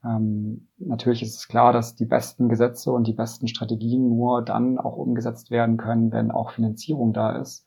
ähm, 0.05 0.69
natürlich 0.79 1.23
ist 1.23 1.37
es 1.37 1.49
klar, 1.49 1.73
dass 1.73 1.97
die 1.97 2.05
besten 2.05 2.49
Gesetze 2.49 2.93
und 2.93 3.07
die 3.07 3.15
besten 3.15 3.49
Strategien 3.49 4.09
nur 4.09 4.43
dann 4.43 4.79
auch 4.79 4.97
umgesetzt 4.97 5.51
werden 5.51 5.77
können, 5.77 6.13
wenn 6.13 6.31
auch 6.31 6.51
Finanzierung 6.51 7.13
da 7.13 7.33
ist. 7.33 7.67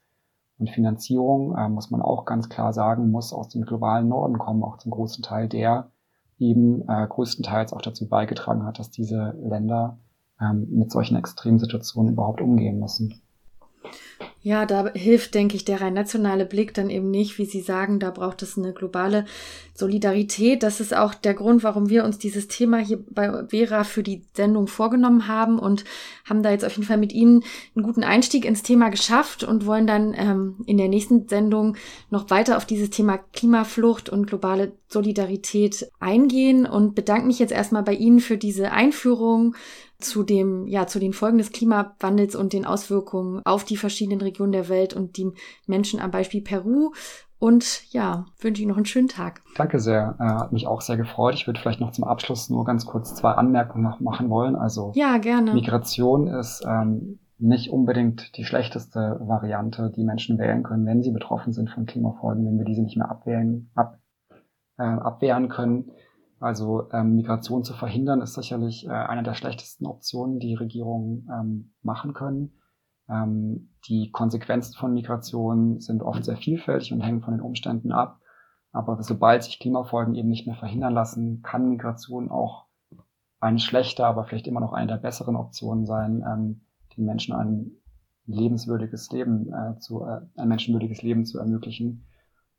Und 0.57 0.69
Finanzierung, 0.69 1.57
äh, 1.57 1.67
muss 1.67 1.89
man 1.89 2.01
auch 2.01 2.25
ganz 2.25 2.47
klar 2.47 2.71
sagen, 2.71 3.09
muss 3.09 3.33
aus 3.33 3.49
dem 3.49 3.63
globalen 3.63 4.07
Norden 4.07 4.37
kommen, 4.37 4.63
auch 4.63 4.77
zum 4.77 4.91
großen 4.91 5.23
Teil 5.23 5.49
der, 5.49 5.89
eben 6.37 6.87
äh, 6.87 7.07
größtenteils 7.07 7.73
auch 7.73 7.81
dazu 7.81 8.07
beigetragen 8.07 8.65
hat, 8.65 8.79
dass 8.79 8.91
diese 8.91 9.35
Länder 9.43 9.97
ähm, 10.39 10.67
mit 10.69 10.91
solchen 10.91 11.17
extremen 11.17 11.59
Situationen 11.59 12.13
überhaupt 12.13 12.41
umgehen 12.41 12.79
müssen. 12.79 13.21
Ja, 14.43 14.65
da 14.65 14.91
hilft, 14.93 15.35
denke 15.35 15.55
ich, 15.55 15.65
der 15.65 15.81
rein 15.81 15.93
nationale 15.93 16.47
Blick 16.47 16.73
dann 16.73 16.89
eben 16.89 17.11
nicht, 17.11 17.37
wie 17.37 17.45
Sie 17.45 17.61
sagen, 17.61 17.99
da 17.99 18.09
braucht 18.09 18.41
es 18.41 18.57
eine 18.57 18.73
globale 18.73 19.25
Solidarität. 19.75 20.63
Das 20.63 20.79
ist 20.79 20.95
auch 20.95 21.13
der 21.13 21.35
Grund, 21.35 21.63
warum 21.63 21.89
wir 21.89 22.03
uns 22.03 22.17
dieses 22.17 22.47
Thema 22.47 22.79
hier 22.79 22.97
bei 23.11 23.45
Vera 23.49 23.83
für 23.83 24.01
die 24.01 24.23
Sendung 24.33 24.65
vorgenommen 24.65 25.27
haben 25.27 25.59
und 25.59 25.85
haben 26.25 26.41
da 26.41 26.49
jetzt 26.49 26.65
auf 26.65 26.75
jeden 26.75 26.87
Fall 26.87 26.97
mit 26.97 27.13
Ihnen 27.13 27.43
einen 27.75 27.85
guten 27.85 28.03
Einstieg 28.03 28.45
ins 28.45 28.63
Thema 28.63 28.89
geschafft 28.89 29.43
und 29.43 29.67
wollen 29.67 29.85
dann 29.85 30.15
ähm, 30.17 30.55
in 30.65 30.77
der 30.77 30.87
nächsten 30.87 31.27
Sendung 31.27 31.77
noch 32.09 32.31
weiter 32.31 32.57
auf 32.57 32.65
dieses 32.65 32.89
Thema 32.89 33.19
Klimaflucht 33.33 34.09
und 34.09 34.25
globale 34.25 34.71
Solidarität 34.87 35.87
eingehen 35.99 36.65
und 36.65 36.95
bedanke 36.95 37.27
mich 37.27 37.37
jetzt 37.37 37.53
erstmal 37.53 37.83
bei 37.83 37.93
Ihnen 37.93 38.19
für 38.19 38.37
diese 38.37 38.71
Einführung 38.71 39.55
zu 40.01 40.23
dem, 40.23 40.67
ja, 40.67 40.87
zu 40.87 40.99
den 40.99 41.13
Folgen 41.13 41.37
des 41.37 41.51
Klimawandels 41.51 42.35
und 42.35 42.53
den 42.53 42.65
Auswirkungen 42.65 43.41
auf 43.45 43.63
die 43.63 43.77
verschiedenen 43.77 44.21
Regionen 44.21 44.51
der 44.51 44.69
Welt 44.69 44.93
und 44.93 45.17
die 45.17 45.31
Menschen 45.67 45.99
am 45.99 46.11
Beispiel 46.11 46.41
Peru. 46.41 46.91
Und 47.39 47.91
ja, 47.91 48.25
wünsche 48.39 48.61
Ihnen 48.61 48.69
noch 48.69 48.77
einen 48.77 48.85
schönen 48.85 49.07
Tag. 49.07 49.41
Danke 49.57 49.79
sehr. 49.79 50.15
Äh, 50.19 50.23
hat 50.23 50.53
mich 50.53 50.67
auch 50.67 50.81
sehr 50.81 50.95
gefreut. 50.95 51.33
Ich 51.33 51.47
würde 51.47 51.59
vielleicht 51.59 51.79
noch 51.79 51.91
zum 51.91 52.03
Abschluss 52.03 52.51
nur 52.51 52.65
ganz 52.65 52.85
kurz 52.85 53.15
zwei 53.15 53.31
Anmerkungen 53.31 53.83
noch 53.83 53.99
machen 53.99 54.29
wollen. 54.29 54.55
Also 54.55 54.91
ja, 54.93 55.17
gerne. 55.17 55.55
Migration 55.55 56.27
ist 56.27 56.63
ähm, 56.67 57.17
nicht 57.39 57.71
unbedingt 57.71 58.37
die 58.37 58.45
schlechteste 58.45 59.17
Variante, 59.21 59.91
die 59.95 60.03
Menschen 60.03 60.37
wählen 60.37 60.61
können, 60.61 60.85
wenn 60.85 61.01
sie 61.01 61.09
betroffen 61.09 61.51
sind 61.51 61.71
von 61.71 61.87
Klimafolgen, 61.87 62.45
wenn 62.45 62.59
wir 62.59 62.65
diese 62.65 62.83
nicht 62.83 62.97
mehr 62.97 63.09
abwehren, 63.09 63.71
ab, 63.73 63.97
äh, 64.77 64.83
abwehren 64.83 65.49
können. 65.49 65.91
Also 66.41 66.89
ähm, 66.91 67.15
Migration 67.15 67.63
zu 67.63 67.73
verhindern 67.73 68.21
ist 68.21 68.33
sicherlich 68.33 68.87
äh, 68.87 68.89
eine 68.89 69.21
der 69.21 69.35
schlechtesten 69.35 69.85
Optionen, 69.85 70.39
die 70.39 70.55
Regierungen 70.55 71.29
ähm, 71.31 71.73
machen 71.83 72.13
können. 72.13 72.59
Ähm, 73.07 73.69
die 73.87 74.09
Konsequenzen 74.11 74.73
von 74.73 74.91
Migration 74.91 75.79
sind 75.79 76.01
oft 76.01 76.25
sehr 76.25 76.37
vielfältig 76.37 76.91
und 76.93 77.01
hängen 77.01 77.21
von 77.21 77.35
den 77.35 77.41
Umständen 77.41 77.91
ab. 77.91 78.19
Aber 78.71 79.03
sobald 79.03 79.43
sich 79.43 79.59
Klimafolgen 79.59 80.15
eben 80.15 80.29
nicht 80.29 80.47
mehr 80.47 80.55
verhindern 80.55 80.93
lassen, 80.93 81.43
kann 81.43 81.69
Migration 81.69 82.31
auch 82.31 82.65
eine 83.39 83.59
schlechte, 83.59 84.05
aber 84.05 84.23
vielleicht 84.25 84.47
immer 84.47 84.61
noch 84.61 84.73
eine 84.73 84.87
der 84.87 84.97
besseren 84.97 85.35
Optionen 85.35 85.85
sein, 85.85 86.23
ähm, 86.27 86.61
den 86.97 87.05
Menschen 87.05 87.35
ein 87.35 87.71
lebenswürdiges 88.25 89.11
Leben 89.11 89.53
äh, 89.53 89.77
zu, 89.77 90.03
äh, 90.05 90.21
ein 90.37 90.47
menschenwürdiges 90.47 91.03
Leben 91.03 91.25
zu 91.25 91.37
ermöglichen. 91.37 92.07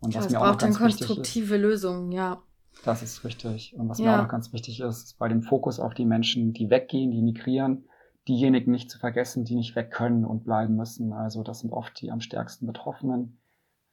Und 0.00 0.14
ja, 0.14 0.20
was 0.20 0.30
mir 0.30 0.40
auch 0.40 0.46
noch 0.46 0.58
ganz 0.58 0.78
konstruktive 0.78 1.56
Lösungen, 1.56 2.12
ja. 2.12 2.42
Das 2.84 3.02
ist 3.02 3.24
richtig. 3.24 3.74
Und 3.76 3.88
was 3.88 3.98
ja. 3.98 4.06
mir 4.06 4.12
auch 4.14 4.22
noch 4.22 4.30
ganz 4.30 4.52
wichtig 4.52 4.80
ist, 4.80 5.04
ist 5.04 5.18
bei 5.18 5.28
dem 5.28 5.42
Fokus 5.42 5.78
auf 5.78 5.94
die 5.94 6.04
Menschen, 6.04 6.52
die 6.52 6.68
weggehen, 6.68 7.10
die 7.10 7.22
migrieren, 7.22 7.84
diejenigen 8.28 8.72
nicht 8.72 8.90
zu 8.90 8.98
vergessen, 8.98 9.44
die 9.44 9.54
nicht 9.54 9.76
weg 9.76 9.90
können 9.90 10.24
und 10.24 10.44
bleiben 10.44 10.76
müssen. 10.76 11.12
Also 11.12 11.42
das 11.42 11.60
sind 11.60 11.72
oft 11.72 12.00
die 12.00 12.10
am 12.10 12.20
stärksten 12.20 12.66
Betroffenen. 12.66 13.38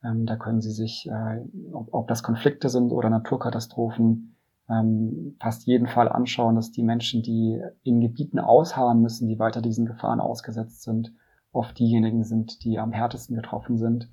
Ähm, 0.04 0.26
da 0.26 0.38
können 0.38 0.62
Sie 0.62 0.72
sich, 0.72 1.08
äh, 1.08 1.42
ob, 1.74 1.94
ob, 1.94 2.08
das 2.08 2.24
Konflikte 2.24 2.70
sind 2.70 2.92
oder 2.92 3.10
Naturkatastrophen, 3.10 4.36
ähm, 4.70 5.36
fast 5.40 5.66
jeden 5.66 5.88
Fall 5.88 6.08
anschauen, 6.08 6.56
dass 6.56 6.72
die 6.72 6.84
Menschen, 6.84 7.22
die 7.22 7.62
in 7.84 8.00
Gebieten 8.00 8.40
ausharren 8.40 9.02
müssen, 9.02 9.28
die 9.28 9.40
weiter 9.40 9.62
diesen 9.62 9.86
Gefahren 9.86 10.20
ausgesetzt 10.20 10.84
sind, 10.84 11.14
oft 11.52 11.78
diejenigen 11.78 12.24
sind, 12.24 12.64
die 12.64 12.80
am 12.80 12.92
härtesten 12.92 13.36
getroffen 13.36 13.78
sind 13.78 14.10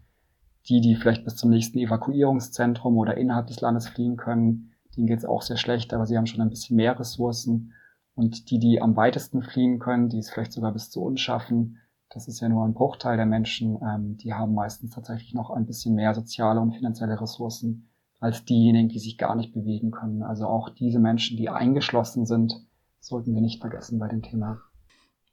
die, 0.69 0.81
die 0.81 0.97
vielleicht 0.97 1.25
bis 1.25 1.37
zum 1.37 1.51
nächsten 1.51 1.79
Evakuierungszentrum 1.79 2.97
oder 2.97 3.17
innerhalb 3.17 3.47
des 3.47 3.61
Landes 3.61 3.89
fliehen 3.89 4.17
können, 4.17 4.73
denen 4.97 5.07
geht 5.07 5.19
es 5.19 5.25
auch 5.25 5.43
sehr 5.43 5.57
schlecht, 5.57 5.93
aber 5.95 6.07
sie 6.07 6.17
haben 6.17 6.27
schon 6.27 6.41
ein 6.41 6.51
bisschen 6.51 6.77
mehr 6.77 6.99
Ressourcen. 6.99 7.73
Und 8.15 8.51
die, 8.51 8.59
die 8.59 8.81
am 8.81 8.97
weitesten 8.97 9.43
fliehen 9.43 9.79
können, 9.79 10.09
die 10.09 10.19
es 10.19 10.31
vielleicht 10.31 10.53
sogar 10.53 10.73
bis 10.73 10.91
zu 10.91 11.03
uns 11.03 11.21
schaffen, 11.21 11.79
das 12.09 12.29
ist 12.29 12.41
ja 12.41 12.49
nur 12.49 12.65
ein 12.65 12.73
Bruchteil 12.73 13.17
der 13.17 13.27
Menschen, 13.27 13.79
ähm, 13.83 14.17
die 14.17 14.33
haben 14.33 14.55
meistens 14.55 14.95
tatsächlich 14.95 15.35
noch 15.35 15.51
ein 15.51 15.67
bisschen 15.67 15.95
mehr 15.95 16.15
soziale 16.15 16.61
und 16.61 16.73
finanzielle 16.73 17.21
Ressourcen 17.21 17.89
als 18.21 18.45
diejenigen, 18.45 18.89
die 18.89 18.99
sich 18.99 19.19
gar 19.19 19.35
nicht 19.35 19.53
bewegen 19.53 19.91
können. 19.91 20.23
Also 20.23 20.47
auch 20.47 20.71
diese 20.71 20.99
Menschen, 20.99 21.37
die 21.37 21.51
eingeschlossen 21.51 22.25
sind, 22.25 22.55
sollten 23.01 23.35
wir 23.35 23.43
nicht 23.43 23.61
vergessen 23.61 23.99
bei 23.99 24.09
dem 24.09 24.23
Thema. 24.23 24.63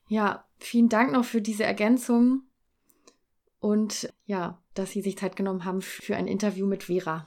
Ja, 0.09 0.43
vielen 0.57 0.89
Dank 0.89 1.13
noch 1.13 1.23
für 1.23 1.41
diese 1.41 1.63
Ergänzung 1.63 2.41
und 3.63 4.13
ja, 4.25 4.61
dass 4.73 4.91
Sie 4.91 5.01
sich 5.01 5.17
Zeit 5.17 5.37
genommen 5.37 5.63
haben 5.63 5.81
für 5.81 6.17
ein 6.17 6.27
Interview 6.27 6.67
mit 6.67 6.83
Vera. 6.83 7.21